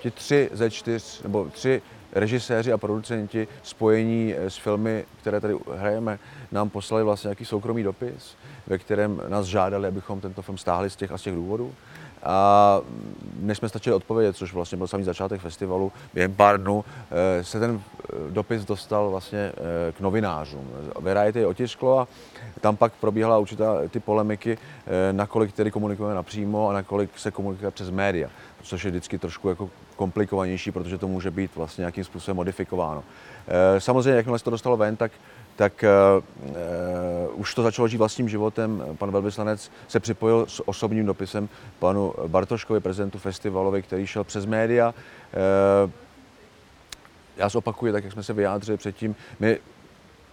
ti 0.00 0.10
tři 0.10 0.50
ze 0.52 0.70
čtyř, 0.70 1.22
nebo 1.22 1.44
tři 1.52 1.82
režiséři 2.14 2.72
a 2.72 2.78
producenti 2.78 3.48
spojení 3.62 4.34
s 4.38 4.56
filmy, 4.56 5.04
které 5.20 5.40
tady 5.40 5.54
hrajeme, 5.76 6.18
nám 6.52 6.70
poslali 6.70 7.04
vlastně 7.04 7.28
nějaký 7.28 7.44
soukromý 7.44 7.82
dopis, 7.82 8.36
ve 8.66 8.78
kterém 8.78 9.22
nás 9.28 9.46
žádali, 9.46 9.88
abychom 9.88 10.20
tento 10.20 10.42
film 10.42 10.58
stáhli 10.58 10.90
z 10.90 10.96
těch 10.96 11.12
a 11.12 11.18
z 11.18 11.22
těch 11.22 11.34
důvodů. 11.34 11.74
A 12.24 12.80
než 13.40 13.58
jsme 13.58 13.68
stačili 13.68 13.96
odpovědět, 13.96 14.36
což 14.36 14.54
vlastně 14.54 14.78
byl 14.78 14.86
samý 14.86 15.04
začátek 15.04 15.40
festivalu, 15.40 15.92
během 16.14 16.34
pár 16.34 16.60
dnů 16.60 16.84
eh, 17.10 17.44
se 17.44 17.60
ten 17.60 17.80
eh, 17.80 18.30
dopis 18.30 18.64
dostal 18.64 19.10
vlastně 19.10 19.38
eh, 19.38 19.92
k 19.92 20.00
novinářům. 20.00 20.68
Variety 21.00 21.38
je 21.38 21.46
otisklo 21.46 21.98
a 21.98 22.08
tam 22.60 22.76
pak 22.76 22.92
probíhala 22.92 23.38
určitá 23.38 23.76
ty 23.88 24.00
polemiky, 24.00 24.58
nakolik 25.12 25.52
tedy 25.52 25.70
komunikujeme 25.70 26.14
napřímo 26.14 26.68
a 26.68 26.72
nakolik 26.72 27.18
se 27.18 27.30
komunikuje 27.30 27.70
přes 27.70 27.90
média, 27.90 28.30
což 28.62 28.84
je 28.84 28.90
vždycky 28.90 29.18
trošku 29.18 29.48
jako 29.48 29.70
komplikovanější, 29.96 30.70
protože 30.70 30.98
to 30.98 31.08
může 31.08 31.30
být 31.30 31.56
vlastně 31.56 31.82
nějakým 31.82 32.04
způsobem 32.04 32.36
modifikováno. 32.36 33.04
Samozřejmě, 33.78 34.16
jakmile 34.16 34.38
se 34.38 34.44
to 34.44 34.50
dostalo 34.50 34.76
ven, 34.76 34.96
tak 34.96 35.12
tak 35.56 35.84
už 37.44 37.54
to 37.54 37.62
začalo 37.62 37.88
žít 37.88 37.96
vlastním 37.96 38.28
životem. 38.28 38.84
Pan 38.98 39.10
velvyslanec 39.10 39.70
se 39.88 40.00
připojil 40.00 40.46
s 40.48 40.68
osobním 40.68 41.06
dopisem 41.06 41.48
panu 41.78 42.14
Bartoškovi, 42.26 42.80
prezidentu 42.80 43.18
festivalovi, 43.18 43.82
který 43.82 44.06
šel 44.06 44.24
přes 44.24 44.46
média. 44.46 44.94
Uh, 45.84 45.90
já 47.36 47.48
zopakuju, 47.48 47.92
tak 47.92 48.04
jak 48.04 48.12
jsme 48.12 48.22
se 48.22 48.32
vyjádřili 48.32 48.78
předtím, 48.78 49.16
my 49.40 49.58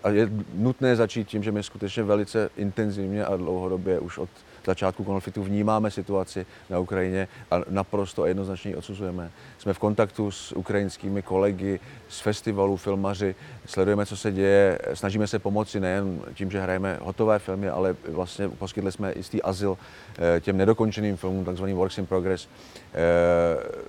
a 0.03 0.09
je 0.09 0.29
nutné 0.53 0.95
začít 0.95 1.27
tím, 1.27 1.43
že 1.43 1.51
my 1.51 1.63
skutečně 1.63 2.03
velice 2.03 2.49
intenzivně 2.57 3.25
a 3.25 3.35
dlouhodobě 3.35 3.99
už 3.99 4.17
od 4.17 4.29
začátku 4.65 5.03
konfliktu 5.03 5.43
vnímáme 5.43 5.91
situaci 5.91 6.45
na 6.69 6.79
Ukrajině 6.79 7.27
a 7.51 7.61
naprosto 7.69 8.23
a 8.23 8.27
jednoznačně 8.27 8.71
ji 8.71 8.75
odsuzujeme. 8.75 9.31
Jsme 9.57 9.73
v 9.73 9.79
kontaktu 9.79 10.31
s 10.31 10.51
ukrajinskými 10.51 11.21
kolegy 11.21 11.79
z 12.09 12.19
festivalů, 12.19 12.77
filmaři, 12.77 13.35
sledujeme, 13.65 14.05
co 14.05 14.17
se 14.17 14.31
děje, 14.31 14.79
snažíme 14.93 15.27
se 15.27 15.39
pomoci 15.39 15.79
nejen 15.79 16.21
tím, 16.33 16.51
že 16.51 16.61
hrajeme 16.61 16.97
hotové 17.01 17.39
filmy, 17.39 17.69
ale 17.69 17.95
vlastně 18.09 18.49
poskytli 18.49 18.91
jsme 18.91 19.13
jistý 19.15 19.41
azyl 19.41 19.77
eh, 20.17 20.39
těm 20.39 20.57
nedokončeným 20.57 21.17
filmům, 21.17 21.45
takzvaným 21.45 21.77
Works 21.77 21.97
in 21.97 22.05
Progress. 22.05 22.47
Eh, 22.93 23.81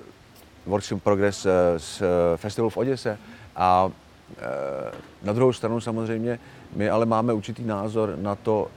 Works 0.67 0.93
in 0.93 1.00
Progress 1.00 1.47
eh, 1.47 1.79
z 1.79 2.02
festivalu 2.37 2.71
v 2.71 2.76
Oděse 2.76 3.19
a 3.57 3.91
na 5.23 5.33
druhou 5.33 5.52
stranu 5.52 5.81
samozřejmě 5.81 6.38
my 6.76 6.91
ale 6.91 7.07
máme 7.07 7.33
určitý 7.33 7.64
názor 7.64 8.14
na 8.17 8.35
to, 8.35 8.71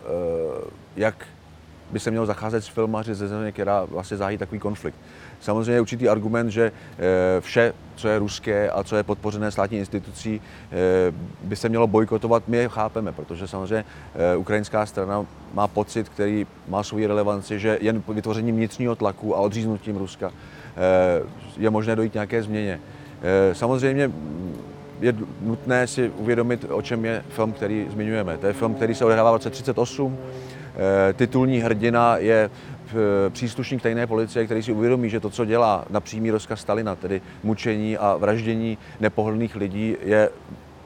jak 0.95 1.27
by 1.95 1.99
se 1.99 2.11
mělo 2.11 2.25
zacházet 2.25 2.63
s 2.63 2.67
filmaři 2.67 3.15
ze 3.15 3.27
země, 3.27 3.51
která 3.51 3.85
vlastně 3.85 4.17
zájí 4.17 4.37
takový 4.37 4.59
konflikt. 4.59 4.95
Samozřejmě 5.39 5.71
je 5.71 5.81
určitý 5.81 6.09
argument, 6.09 6.49
že 6.49 6.71
eh, 6.71 7.41
vše, 7.41 7.73
co 7.95 8.07
je 8.07 8.19
ruské 8.19 8.69
a 8.69 8.83
co 8.83 8.95
je 8.95 9.03
podpořené 9.03 9.51
státní 9.51 9.77
institucí, 9.77 10.41
eh, 10.41 10.75
by 11.43 11.55
se 11.55 11.69
mělo 11.69 11.87
bojkotovat. 11.87 12.43
My 12.47 12.57
je 12.57 12.69
chápeme, 12.69 13.11
protože 13.11 13.47
samozřejmě 13.47 13.85
eh, 14.15 14.35
ukrajinská 14.35 14.85
strana 14.85 15.25
má 15.53 15.67
pocit, 15.67 16.09
který 16.09 16.47
má 16.67 16.83
svou 16.83 17.07
relevanci, 17.07 17.59
že 17.59 17.77
jen 17.81 18.03
vytvořením 18.07 18.55
vnitřního 18.55 18.95
tlaku 18.95 19.35
a 19.35 19.39
odříznutím 19.39 19.95
Ruska 19.95 20.31
je 21.57 21.69
možné 21.69 21.95
dojít 21.95 22.13
nějaké 22.13 22.43
změně. 22.43 22.79
Samozřejmě 23.53 24.11
je 25.01 25.15
nutné 25.41 25.87
si 25.87 26.09
uvědomit, 26.09 26.65
o 26.69 26.81
čem 26.81 27.05
je 27.05 27.23
film, 27.29 27.51
který 27.51 27.87
zmiňujeme. 27.89 28.37
To 28.37 28.47
je 28.47 28.53
film, 28.53 28.75
který 28.75 28.95
se 28.95 29.05
odehrává 29.05 29.31
v 29.31 29.33
roce 29.33 29.49
1938. 29.49 30.17
Eh, 30.75 31.13
titulní 31.13 31.59
hrdina 31.59 32.17
je 32.17 32.49
eh, 32.49 32.93
příslušník 33.29 33.81
tajné 33.81 34.07
policie, 34.07 34.45
který 34.45 34.63
si 34.63 34.71
uvědomí, 34.71 35.09
že 35.09 35.19
to, 35.19 35.29
co 35.29 35.45
dělá 35.45 35.85
na 35.89 35.99
přímý 35.99 36.31
rozkaz 36.31 36.61
Stalina, 36.61 36.95
tedy 36.95 37.21
mučení 37.43 37.97
a 37.97 38.15
vraždění 38.15 38.77
nepohodlných 38.99 39.55
lidí, 39.55 39.97
je 40.03 40.29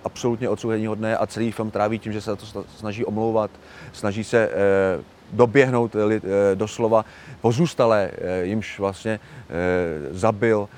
absolutně 0.03 0.49
odsouzeníhodné 0.49 1.17
a 1.17 1.27
celý 1.27 1.51
film 1.51 1.71
tráví 1.71 1.99
tím, 1.99 2.13
že 2.13 2.21
se 2.21 2.35
to 2.35 2.65
snaží 2.77 3.05
omlouvat, 3.05 3.51
snaží 3.93 4.23
se 4.23 4.49
eh, 4.49 5.03
doběhnout 5.33 5.95
doslova. 6.55 7.05
Pozůstalé, 7.41 8.11
jimž 8.43 8.79
vlastně 8.79 9.19
zabil 10.11 10.69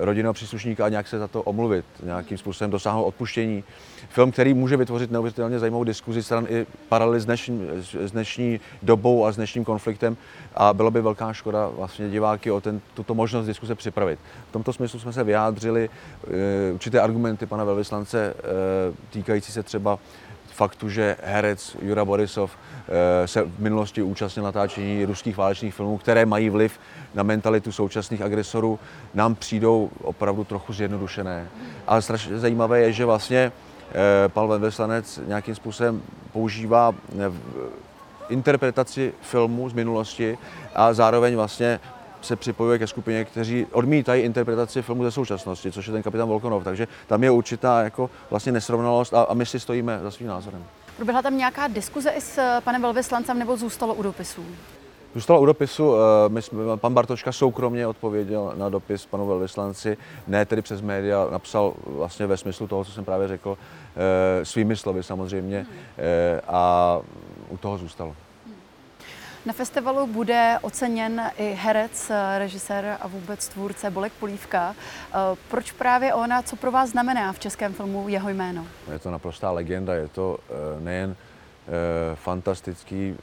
rodinného 0.00 0.32
příslušníka 0.32 0.84
a 0.84 0.88
nějak 0.88 1.08
se 1.08 1.18
za 1.18 1.28
to 1.28 1.42
omluvit, 1.42 1.84
nějakým 2.02 2.38
způsobem 2.38 2.70
dosáhnout 2.70 3.04
odpuštění. 3.04 3.64
Film, 4.08 4.32
který 4.32 4.54
může 4.54 4.76
vytvořit 4.76 5.10
neuvěřitelně 5.10 5.58
zajímavou 5.58 5.84
diskuzi 5.84 6.22
stran 6.22 6.46
i 6.48 6.66
paralely 6.88 7.20
s 7.20 7.24
dnešní, 7.24 7.68
s 8.00 8.12
dnešní 8.12 8.60
dobou 8.82 9.26
a 9.26 9.32
s 9.32 9.36
dnešním 9.36 9.64
konfliktem 9.64 10.16
a 10.54 10.74
bylo 10.74 10.90
by 10.90 11.00
velká 11.00 11.32
škoda 11.32 11.68
vlastně 11.68 12.10
diváky 12.10 12.50
o 12.50 12.60
ten, 12.60 12.80
tuto 12.94 13.14
možnost 13.14 13.46
diskuze 13.46 13.74
připravit. 13.74 14.18
V 14.48 14.52
tomto 14.52 14.72
smyslu 14.72 15.00
jsme 15.00 15.12
se 15.12 15.24
vyjádřili 15.24 15.90
e, 15.90 16.72
určité 16.72 17.00
argumenty 17.00 17.46
pana 17.46 17.64
velvyslance 17.64 18.26
e, 18.26 18.34
týkající 19.10 19.52
se 19.52 19.62
třeba 19.62 19.98
faktu, 20.60 20.88
že 20.88 21.16
herec 21.24 21.76
Jura 21.82 22.04
Borisov 22.04 22.52
eh, 22.52 23.24
se 23.28 23.42
v 23.42 23.58
minulosti 23.58 24.02
účastnil 24.02 24.44
natáčení 24.44 25.04
ruských 25.04 25.36
válečných 25.36 25.74
filmů, 25.74 25.98
které 25.98 26.26
mají 26.26 26.50
vliv 26.50 26.76
na 27.14 27.22
mentalitu 27.22 27.72
současných 27.72 28.22
agresorů, 28.22 28.78
nám 29.14 29.34
přijdou 29.34 29.90
opravdu 30.02 30.44
trochu 30.44 30.72
zjednodušené. 30.72 31.48
Ale 31.86 32.02
strašně 32.02 32.38
zajímavé 32.38 32.80
je, 32.80 32.92
že 32.92 33.04
vlastně 33.04 33.40
eh, 33.48 34.28
pan 34.28 34.60
Veslanec 34.60 35.20
nějakým 35.26 35.54
způsobem 35.54 36.02
používá 36.32 36.92
eh, 36.92 37.32
interpretaci 38.28 39.12
filmů 39.20 39.68
z 39.68 39.72
minulosti 39.72 40.38
a 40.74 40.92
zároveň 40.92 41.36
vlastně 41.36 41.80
se 42.20 42.36
připojuje 42.36 42.78
ke 42.78 42.86
skupině, 42.86 43.24
kteří 43.24 43.66
odmítají 43.72 44.22
interpretaci 44.22 44.82
filmu 44.82 45.04
ze 45.04 45.10
současnosti, 45.10 45.72
což 45.72 45.86
je 45.86 45.92
ten 45.92 46.02
kapitán 46.02 46.28
Volkonov. 46.28 46.64
Takže 46.64 46.88
tam 47.06 47.24
je 47.24 47.30
určitá 47.30 47.82
jako 47.82 48.10
vlastně 48.30 48.52
nesrovnalost 48.52 49.14
a, 49.14 49.22
a 49.22 49.34
my 49.34 49.46
si 49.46 49.60
stojíme 49.60 50.00
za 50.02 50.10
svým 50.10 50.28
názorem. 50.28 50.64
Proběhla 50.96 51.22
tam 51.22 51.38
nějaká 51.38 51.66
diskuze 51.66 52.10
i 52.10 52.20
s 52.20 52.38
eh, 52.38 52.60
panem 52.64 52.82
velvyslancem 52.82 53.38
nebo 53.38 53.56
zůstalo 53.56 53.94
u 53.94 54.02
dopisů? 54.02 54.44
Zůstalo 55.14 55.40
u 55.40 55.46
dopisu, 55.46 55.94
eh, 55.94 56.28
my 56.28 56.42
jsme, 56.42 56.76
pan 56.76 56.94
Bartoška 56.94 57.32
soukromně 57.32 57.86
odpověděl 57.86 58.52
na 58.56 58.68
dopis 58.68 59.06
panu 59.06 59.26
velvyslanci, 59.26 59.96
ne 60.26 60.46
tedy 60.46 60.62
přes 60.62 60.80
média, 60.80 61.26
napsal 61.30 61.74
vlastně 61.86 62.26
ve 62.26 62.36
smyslu 62.36 62.66
toho, 62.66 62.84
co 62.84 62.92
jsem 62.92 63.04
právě 63.04 63.28
řekl, 63.28 63.58
eh, 63.96 64.44
svými 64.44 64.76
slovy 64.76 65.02
samozřejmě 65.02 65.66
a 66.48 66.98
u 67.48 67.56
toho 67.56 67.78
zůstalo. 67.78 68.14
Na 69.46 69.52
festivalu 69.52 70.06
bude 70.06 70.58
oceněn 70.62 71.22
i 71.38 71.52
herec, 71.52 72.10
režisér 72.38 72.96
a 73.00 73.08
vůbec 73.08 73.48
tvůrce 73.48 73.90
Bolek 73.90 74.12
Polívka. 74.12 74.74
Eh, 75.12 75.16
proč 75.50 75.72
právě 75.72 76.14
ona, 76.14 76.42
co 76.42 76.56
pro 76.56 76.70
vás 76.70 76.90
znamená 76.90 77.32
v 77.32 77.38
českém 77.38 77.72
filmu 77.72 78.08
jeho 78.08 78.28
jméno? 78.28 78.66
Je 78.92 78.98
to 78.98 79.10
naprostá 79.10 79.50
legenda, 79.50 79.94
je 79.94 80.08
to 80.08 80.38
eh, 80.48 80.80
nejen 80.80 81.16
eh, 81.16 82.16
fantastický 82.16 83.16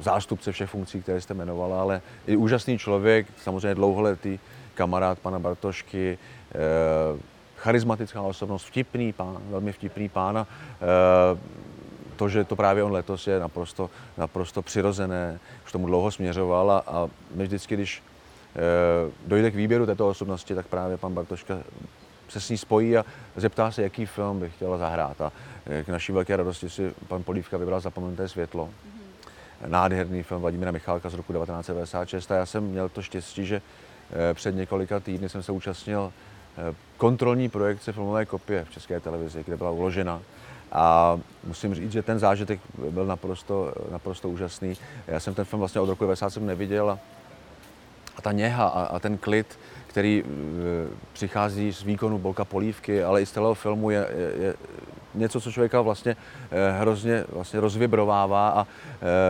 zástupce 0.00 0.52
všech 0.52 0.70
funkcí, 0.70 1.02
které 1.02 1.20
jste 1.20 1.34
jmenovala, 1.34 1.80
ale 1.80 2.02
i 2.26 2.36
úžasný 2.36 2.78
člověk, 2.78 3.26
samozřejmě 3.42 3.74
dlouholetý 3.74 4.38
kamarád 4.74 5.18
pana 5.18 5.38
Bartošky, 5.38 6.18
charismatická 7.56 8.22
osobnost, 8.22 8.64
vtipný 8.64 9.12
pán, 9.12 9.38
velmi 9.50 9.72
vtipný 9.72 10.08
pán 10.08 10.46
to, 12.18 12.28
že 12.28 12.44
to 12.44 12.56
právě 12.56 12.84
on 12.84 12.92
letos 12.92 13.26
je 13.26 13.40
naprosto, 13.40 13.90
naprosto 14.18 14.62
přirozené, 14.62 15.38
už 15.64 15.72
tomu 15.72 15.86
dlouho 15.86 16.10
směřoval 16.10 16.70
a, 16.70 16.78
a 16.86 17.08
my 17.34 17.44
vždycky, 17.44 17.74
když 17.74 18.02
e, 18.02 19.10
dojde 19.26 19.50
k 19.50 19.54
výběru 19.54 19.86
této 19.86 20.08
osobnosti, 20.08 20.54
tak 20.54 20.66
právě 20.66 20.96
pan 20.96 21.14
Bartoška 21.14 21.58
se 22.28 22.40
s 22.40 22.50
ní 22.50 22.58
spojí 22.58 22.96
a 22.96 23.04
zeptá 23.36 23.70
se, 23.70 23.82
jaký 23.82 24.06
film 24.06 24.40
by 24.40 24.50
chtěla 24.50 24.78
zahrát. 24.78 25.20
A 25.20 25.32
e, 25.66 25.84
k 25.84 25.88
naší 25.88 26.12
velké 26.12 26.36
radosti 26.36 26.70
si 26.70 26.94
pan 27.08 27.22
Polívka 27.22 27.56
vybral 27.56 27.80
Zapomenuté 27.80 28.28
světlo. 28.28 28.66
Mm-hmm. 28.66 29.68
Nádherný 29.70 30.22
film 30.22 30.40
Vladimíra 30.40 30.70
Michálka 30.70 31.08
z 31.08 31.14
roku 31.14 31.32
1996 31.32 32.30
a 32.30 32.34
já 32.34 32.46
jsem 32.46 32.64
měl 32.64 32.88
to 32.88 33.02
štěstí, 33.02 33.46
že 33.46 33.62
e, 34.30 34.34
před 34.34 34.54
několika 34.54 35.00
týdny 35.00 35.28
jsem 35.28 35.42
se 35.42 35.52
účastnil 35.52 36.12
kontrolní 36.96 37.48
projekce 37.48 37.92
filmové 37.92 38.26
kopie 38.26 38.64
v 38.64 38.70
České 38.70 39.00
televizi, 39.00 39.44
kde 39.44 39.56
byla 39.56 39.70
uložena 39.70 40.20
a 40.72 41.18
musím 41.44 41.74
říct, 41.74 41.92
že 41.92 42.02
ten 42.02 42.18
zážitek 42.18 42.60
byl 42.90 43.06
naprosto, 43.06 43.74
naprosto 43.90 44.28
úžasný. 44.28 44.74
Já 45.06 45.20
jsem 45.20 45.34
ten 45.34 45.44
film 45.44 45.60
vlastně 45.60 45.80
od 45.80 45.88
roku 45.88 46.04
1997 46.04 46.46
neviděl 46.46 46.90
a, 46.90 46.98
a 48.16 48.22
ta 48.22 48.32
něha 48.32 48.66
a, 48.66 48.82
a 48.84 48.98
ten 48.98 49.18
klid, 49.18 49.58
který 49.86 50.24
e, 50.24 50.26
přichází 51.12 51.72
z 51.72 51.82
výkonu 51.82 52.18
Bolka 52.18 52.44
Polívky, 52.44 53.04
ale 53.04 53.22
i 53.22 53.26
z 53.26 53.32
celého 53.32 53.54
filmu 53.54 53.90
je, 53.90 54.08
je, 54.16 54.44
je 54.44 54.54
něco, 55.14 55.40
co 55.40 55.52
člověka 55.52 55.80
vlastně 55.80 56.16
eh, 56.50 56.80
hrozně 56.80 57.24
vlastně 57.32 57.60
rozvibrovává 57.60 58.48
a 58.48 58.66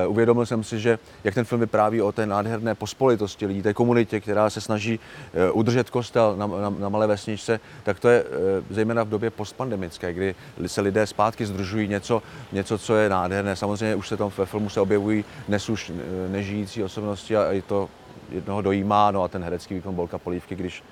eh, 0.02 0.06
uvědomil 0.06 0.46
jsem 0.46 0.64
si, 0.64 0.80
že 0.80 0.98
jak 1.24 1.34
ten 1.34 1.44
film 1.44 1.60
vypráví 1.60 2.02
o 2.02 2.12
té 2.12 2.26
nádherné 2.26 2.74
pospolitosti 2.74 3.46
lidí, 3.46 3.62
té 3.62 3.74
komunitě, 3.74 4.20
která 4.20 4.50
se 4.50 4.60
snaží 4.60 5.00
eh, 5.34 5.50
udržet 5.50 5.90
kostel 5.90 6.36
na, 6.36 6.46
na, 6.46 6.70
na 6.70 6.88
malé 6.88 7.06
vesničce, 7.06 7.60
tak 7.82 8.00
to 8.00 8.08
je 8.08 8.24
zejména 8.70 9.02
v 9.02 9.08
době 9.08 9.30
postpandemické, 9.30 10.12
kdy 10.12 10.34
se 10.66 10.80
lidé 10.80 11.06
zpátky 11.06 11.46
združují 11.46 11.88
něco, 11.88 12.22
něco, 12.52 12.78
co 12.78 12.96
je 12.96 13.08
nádherné. 13.08 13.56
Samozřejmě 13.56 13.94
už 13.94 14.08
se 14.08 14.16
tam 14.16 14.30
ve 14.38 14.46
filmu 14.46 14.68
se 14.68 14.80
objevují 14.80 15.24
dnes 15.48 15.68
už 15.68 15.92
nežijící 16.28 16.84
osobnosti 16.84 17.36
a 17.36 17.52
i 17.52 17.62
to 17.62 17.88
jednoho 18.30 18.62
dojímá, 18.62 19.10
no 19.10 19.22
a 19.22 19.28
ten 19.28 19.44
herecký 19.44 19.74
výkon 19.74 19.94
Bolka 19.94 20.18
Polívky, 20.18 20.54
když 20.54 20.82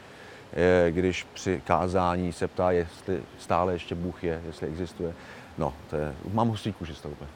když 0.90 1.26
při 1.34 1.62
kázání 1.66 2.32
se 2.32 2.48
ptá, 2.48 2.70
jestli 2.70 3.22
stále 3.38 3.72
ještě 3.72 3.94
Bůh 3.94 4.24
je, 4.24 4.42
jestli 4.46 4.66
existuje. 4.66 5.14
No, 5.58 5.74
to 5.90 5.96
je, 5.96 6.14
mám 6.32 6.48
hustý 6.48 6.72
kůži 6.72 6.94
z 6.94 7.00
toho 7.00 7.12
úplně. 7.12 7.30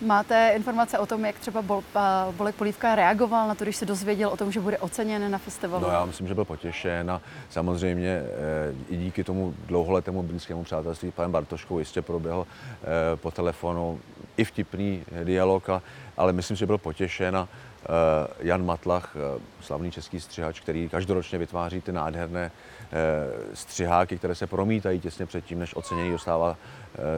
Máte 0.00 0.52
informace 0.56 0.98
o 0.98 1.06
tom, 1.06 1.24
jak 1.24 1.38
třeba 1.38 1.62
Bol, 1.62 1.82
Bolek 2.36 2.54
Polívka 2.54 2.94
reagoval 2.94 3.48
na 3.48 3.54
to, 3.54 3.64
když 3.64 3.76
se 3.76 3.86
dozvěděl 3.86 4.28
o 4.28 4.36
tom, 4.36 4.52
že 4.52 4.60
bude 4.60 4.78
oceněn 4.78 5.30
na 5.30 5.38
festivalu? 5.38 5.84
No 5.86 5.92
já 5.92 6.04
myslím, 6.04 6.28
že 6.28 6.34
byl 6.34 6.44
potěšen 6.44 7.10
a 7.10 7.20
samozřejmě 7.50 8.08
e, 8.08 8.24
i 8.88 8.96
díky 8.96 9.24
tomu 9.24 9.54
dlouholetému 9.66 10.22
blízkému 10.22 10.64
přátelství 10.64 11.10
panem 11.10 11.32
Bartoškou 11.32 11.78
jistě 11.78 12.02
proběhl 12.02 12.46
e, 12.46 13.16
po 13.16 13.30
telefonu 13.30 14.00
i 14.36 14.44
vtipný 14.44 15.04
dialog, 15.24 15.68
a, 15.68 15.82
ale 16.16 16.32
myslím, 16.32 16.56
že 16.56 16.66
byl 16.66 16.78
potěšen 16.78 17.36
a 17.36 17.48
Jan 18.40 18.64
Matlach, 18.64 19.16
slavný 19.60 19.90
český 19.90 20.20
střihač, 20.20 20.60
který 20.60 20.88
každoročně 20.88 21.38
vytváří 21.38 21.80
ty 21.80 21.92
nádherné 21.92 22.50
střiháky, 23.54 24.18
které 24.18 24.34
se 24.34 24.46
promítají 24.46 25.00
těsně 25.00 25.26
předtím, 25.26 25.58
než 25.58 25.76
ocenění 25.76 26.10
dostává 26.10 26.56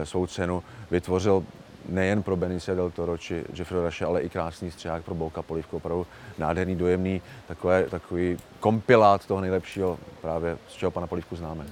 svou 0.03 0.27
cenu, 0.27 0.63
vytvořil 0.91 1.43
nejen 1.89 2.23
pro 2.23 2.35
Benice 2.35 2.75
del 2.75 2.91
Toro 2.91 3.17
či 3.17 3.43
Jeffrey 3.53 3.81
Rushe, 3.81 4.05
ale 4.05 4.21
i 4.21 4.29
krásný 4.29 4.71
střihák 4.71 5.03
pro 5.03 5.15
Bolka 5.15 5.41
Polivku, 5.41 5.77
opravdu 5.77 6.07
nádherný, 6.37 6.75
dojemný, 6.75 7.21
takové, 7.47 7.83
takový 7.83 8.37
kompilát 8.59 9.25
toho 9.25 9.41
nejlepšího 9.41 9.99
právě, 10.21 10.57
z 10.67 10.73
čeho 10.73 10.91
pana 10.91 11.07
Polivku 11.07 11.35
známe. 11.35 11.65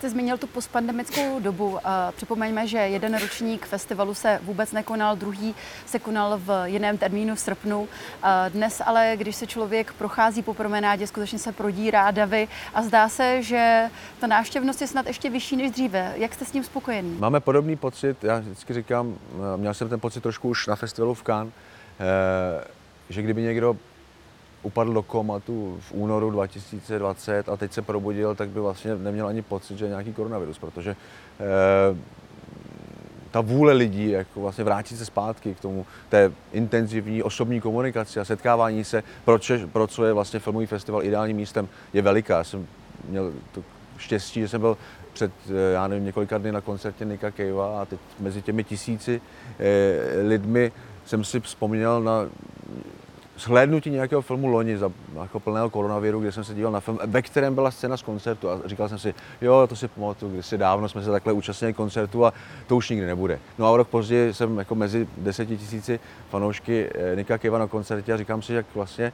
Jste 0.00 0.10
zmínil 0.10 0.38
tu 0.38 0.46
postpandemickou 0.46 1.40
dobu. 1.40 1.78
Připomeňme, 2.16 2.66
že 2.66 2.78
jeden 2.78 3.18
ročník 3.18 3.66
festivalu 3.66 4.14
se 4.14 4.40
vůbec 4.42 4.72
nekonal, 4.72 5.16
druhý 5.16 5.54
se 5.86 5.98
konal 5.98 6.38
v 6.38 6.62
jiném 6.64 6.98
termínu 6.98 7.34
v 7.34 7.40
srpnu. 7.40 7.88
Dnes 8.48 8.82
ale, 8.86 9.12
když 9.16 9.36
se 9.36 9.46
člověk 9.46 9.92
prochází 9.92 10.42
po 10.42 10.54
promenádě, 10.54 11.06
skutečně 11.06 11.38
se 11.38 11.52
prodírá 11.52 12.10
davy 12.10 12.48
a 12.74 12.82
zdá 12.82 13.08
se, 13.08 13.42
že 13.42 13.90
ta 14.18 14.26
návštěvnost 14.26 14.80
je 14.80 14.86
snad 14.86 15.06
ještě 15.06 15.30
vyšší 15.30 15.56
než 15.56 15.70
dříve. 15.70 16.12
Jak 16.16 16.34
jste 16.34 16.44
s 16.44 16.50
tím 16.50 16.64
spokojený? 16.64 17.16
Máme 17.18 17.40
podobný 17.40 17.76
pocit, 17.76 18.24
já 18.24 18.38
vždycky 18.38 18.74
říkám, 18.74 19.18
měl 19.56 19.74
jsem 19.74 19.88
ten 19.88 20.00
pocit 20.00 20.20
trošku 20.20 20.48
už 20.48 20.66
na 20.66 20.76
festivalu 20.76 21.14
v 21.14 21.22
Cannes, 21.22 21.54
eh, 22.00 22.64
že 23.10 23.22
kdyby 23.22 23.42
někdo 23.42 23.76
upadl 24.62 24.92
do 24.92 25.02
komatu 25.02 25.78
v 25.80 25.92
únoru 25.92 26.30
2020 26.30 27.48
a 27.48 27.56
teď 27.56 27.72
se 27.72 27.82
probudil, 27.82 28.34
tak 28.34 28.48
by 28.48 28.60
vlastně 28.60 28.94
neměl 28.94 29.26
ani 29.26 29.42
pocit, 29.42 29.78
že 29.78 29.84
je 29.84 29.88
nějaký 29.88 30.12
koronavirus, 30.12 30.58
protože 30.58 30.96
eh, 31.40 31.96
ta 33.30 33.40
vůle 33.40 33.72
lidí 33.72 34.10
jako 34.10 34.40
vlastně 34.40 34.64
vrátit 34.64 34.96
se 34.96 35.04
zpátky 35.04 35.54
k 35.54 35.60
tomu 35.60 35.86
té 36.08 36.32
intenzivní 36.52 37.22
osobní 37.22 37.60
komunikaci 37.60 38.20
a 38.20 38.24
setkávání 38.24 38.84
se, 38.84 39.02
proč, 39.24 39.52
pro 39.72 39.86
co 39.86 40.04
je 40.04 40.12
vlastně 40.12 40.40
filmový 40.40 40.66
festival 40.66 41.04
ideálním 41.04 41.36
místem, 41.36 41.68
je 41.92 42.02
veliká. 42.02 42.38
Já 42.38 42.44
jsem 42.44 42.66
měl 43.08 43.32
to 43.52 43.62
štěstí, 43.98 44.40
že 44.40 44.48
jsem 44.48 44.60
byl 44.60 44.76
před, 45.12 45.32
eh, 45.50 45.72
já 45.72 45.88
nevím, 45.88 46.04
několika 46.04 46.38
dny 46.38 46.52
na 46.52 46.60
koncertě 46.60 47.04
Nika 47.04 47.30
Kejva 47.30 47.82
a 47.82 47.84
teď 47.84 48.00
mezi 48.20 48.42
těmi 48.42 48.64
tisíci 48.64 49.20
eh, 49.58 50.22
lidmi 50.22 50.72
jsem 51.04 51.24
si 51.24 51.40
vzpomněl 51.40 52.02
na 52.02 52.28
shlédnutí 53.40 53.90
nějakého 53.90 54.22
filmu 54.22 54.46
loni 54.46 54.78
za 54.78 54.92
jako 55.20 55.40
plného 55.40 55.70
koronaviru, 55.70 56.20
kde 56.20 56.32
jsem 56.32 56.44
se 56.44 56.54
díval 56.54 56.72
na 56.72 56.80
film, 56.80 56.98
ve 57.06 57.22
kterém 57.22 57.54
byla 57.54 57.70
scéna 57.70 57.96
z 57.96 58.02
koncertu 58.02 58.50
a 58.50 58.60
říkal 58.64 58.88
jsem 58.88 58.98
si, 58.98 59.14
jo, 59.40 59.66
to 59.66 59.76
si 59.76 59.88
pamatuju, 59.88 60.32
kdysi 60.32 60.58
dávno 60.58 60.88
jsme 60.88 61.04
se 61.04 61.10
takhle 61.10 61.32
účastnili 61.32 61.72
koncertu 61.72 62.26
a 62.26 62.32
to 62.66 62.76
už 62.76 62.90
nikdy 62.90 63.06
nebude. 63.06 63.38
No 63.58 63.74
a 63.74 63.76
rok 63.76 63.88
později 63.88 64.34
jsem 64.34 64.58
jako 64.58 64.74
mezi 64.74 65.08
deseti 65.18 65.56
tisíci 65.56 66.00
fanoušky 66.30 66.88
eh, 66.94 67.16
Nika 67.16 67.38
Keva 67.38 67.58
na 67.58 67.66
koncertě 67.66 68.12
a 68.12 68.16
říkám 68.16 68.42
si, 68.42 68.52
jak 68.52 68.66
vlastně 68.74 69.12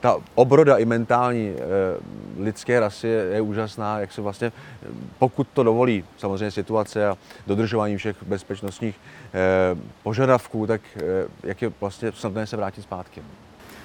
ta 0.00 0.16
obroda 0.34 0.76
i 0.76 0.84
mentální 0.84 1.54
eh, 1.54 1.62
lidské 2.38 2.80
rasy 2.80 3.06
je, 3.06 3.24
je 3.24 3.40
úžasná, 3.40 4.00
jak 4.00 4.12
se 4.12 4.20
vlastně, 4.20 4.52
pokud 5.18 5.48
to 5.52 5.62
dovolí 5.62 6.04
samozřejmě 6.16 6.50
situace 6.50 7.08
a 7.08 7.16
dodržování 7.46 7.96
všech 7.96 8.16
bezpečnostních 8.22 9.00
eh, 9.34 9.78
požadavků, 10.02 10.66
tak 10.66 10.80
jak 11.42 11.62
je 11.62 11.72
vlastně 11.80 12.12
snadné 12.12 12.46
se 12.46 12.56
vrátit 12.56 12.82
zpátky. 12.82 13.22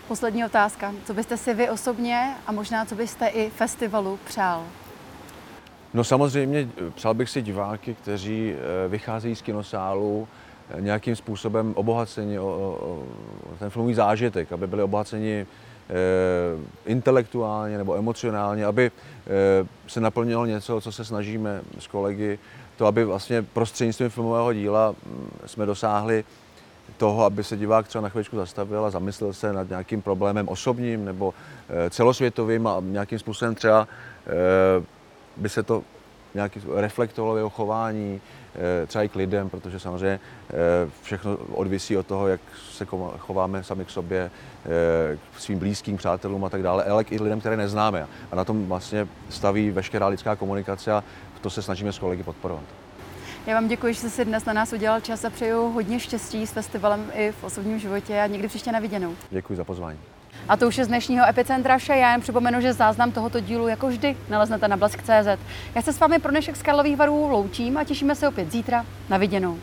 Poslední 0.07 0.45
otázka. 0.45 0.93
Co 1.05 1.13
byste 1.13 1.37
si 1.37 1.53
vy 1.53 1.69
osobně 1.69 2.35
a 2.47 2.51
možná 2.51 2.85
co 2.85 2.95
byste 2.95 3.27
i 3.27 3.49
festivalu 3.49 4.19
přál? 4.25 4.63
No 5.93 6.03
samozřejmě 6.03 6.67
přál 6.95 7.13
bych 7.13 7.29
si 7.29 7.41
diváky, 7.41 7.93
kteří 7.93 8.55
vycházejí 8.87 9.35
z 9.35 9.41
kinosálu, 9.41 10.27
nějakým 10.79 11.15
způsobem 11.15 11.73
obohaceni 11.75 12.39
o, 12.39 12.45
o, 12.45 13.03
o 13.53 13.55
ten 13.59 13.69
filmový 13.69 13.93
zážitek, 13.93 14.51
aby 14.51 14.67
byli 14.67 14.83
obohaceni 14.83 15.31
e, 15.31 15.45
intelektuálně 16.85 17.77
nebo 17.77 17.95
emocionálně, 17.95 18.65
aby 18.65 18.85
e, 18.85 18.91
se 19.87 20.01
naplnilo 20.01 20.45
něco, 20.45 20.81
co 20.81 20.91
se 20.91 21.05
snažíme 21.05 21.61
s 21.79 21.87
kolegy, 21.87 22.39
to, 22.77 22.85
aby 22.85 23.05
vlastně 23.05 23.41
prostřednictvím 23.41 24.09
filmového 24.09 24.53
díla 24.53 24.91
mm, 24.91 25.29
jsme 25.45 25.65
dosáhli 25.65 26.25
toho, 26.97 27.25
aby 27.25 27.43
se 27.43 27.57
divák 27.57 27.87
třeba 27.87 28.01
na 28.01 28.09
chvíličku 28.09 28.37
zastavil 28.37 28.85
a 28.85 28.89
zamyslel 28.89 29.33
se 29.33 29.53
nad 29.53 29.69
nějakým 29.69 30.01
problémem 30.01 30.47
osobním 30.47 31.05
nebo 31.05 31.33
e, 31.69 31.89
celosvětovým 31.89 32.67
a 32.67 32.77
nějakým 32.81 33.19
způsobem 33.19 33.55
třeba 33.55 33.87
by 35.37 35.49
se 35.49 35.63
to 35.63 35.83
nějaký 36.33 36.61
reflektovalo 36.75 37.37
jeho 37.37 37.49
chování, 37.49 38.21
třeba 38.87 39.03
i 39.03 39.09
k 39.09 39.15
lidem, 39.15 39.49
protože 39.49 39.79
samozřejmě 39.79 40.19
eh, 40.49 40.89
všechno 41.01 41.37
odvisí 41.37 41.97
od 41.97 42.07
toho, 42.07 42.27
jak 42.27 42.41
se 42.71 42.85
chováme 43.17 43.63
sami 43.63 43.85
k 43.85 43.89
sobě, 43.89 44.31
eh, 44.65 45.17
k 45.35 45.39
svým 45.39 45.59
blízkým 45.59 45.97
přátelům 45.97 46.45
a 46.45 46.49
tak 46.49 46.63
dále, 46.63 46.83
ale 46.83 47.03
i 47.03 47.21
lidem, 47.21 47.39
které 47.39 47.57
neznáme. 47.57 48.07
A 48.31 48.35
na 48.35 48.45
tom 48.45 48.65
vlastně 48.67 49.07
staví 49.29 49.71
veškerá 49.71 50.07
lidská 50.07 50.35
komunikace 50.35 50.91
a 50.91 51.03
to 51.41 51.49
se 51.49 51.61
snažíme 51.61 51.93
s 51.93 51.99
kolegy 51.99 52.23
podporovat. 52.23 52.63
Já 53.47 53.53
vám 53.53 53.67
děkuji, 53.67 53.93
že 53.93 53.99
jste 53.99 54.09
si 54.09 54.25
dnes 54.25 54.45
na 54.45 54.53
nás 54.53 54.73
udělal 54.73 55.01
čas 55.01 55.25
a 55.25 55.29
přeju 55.29 55.69
hodně 55.69 55.99
štěstí 55.99 56.47
s 56.47 56.51
festivalem 56.51 57.11
i 57.13 57.31
v 57.31 57.43
osobním 57.43 57.79
životě 57.79 58.21
a 58.21 58.27
někdy 58.27 58.47
příště 58.47 58.71
na 58.71 58.79
viděnou. 58.79 59.15
Děkuji 59.31 59.55
za 59.55 59.63
pozvání. 59.63 59.99
A 60.49 60.57
to 60.57 60.67
už 60.67 60.77
je 60.77 60.85
z 60.85 60.87
dnešního 60.87 61.25
Epicentra 61.27 61.77
vše. 61.77 61.93
Já 61.95 62.11
jen 62.11 62.21
připomenu, 62.21 62.61
že 62.61 62.73
záznam 62.73 63.11
tohoto 63.11 63.39
dílu 63.39 63.67
jako 63.67 63.87
vždy 63.87 64.15
naleznete 64.29 64.67
na 64.67 64.77
blesk.cz. 64.77 65.39
Já 65.75 65.81
se 65.81 65.93
s 65.93 65.99
vámi 65.99 66.19
pro 66.19 66.31
dnešek 66.31 66.55
z 66.55 66.61
Karlových 66.61 66.97
varů 66.97 67.27
loučím 67.27 67.77
a 67.77 67.83
těšíme 67.83 68.15
se 68.15 68.27
opět 68.27 68.51
zítra. 68.51 68.85
Na 69.09 69.17
viděnou. 69.17 69.57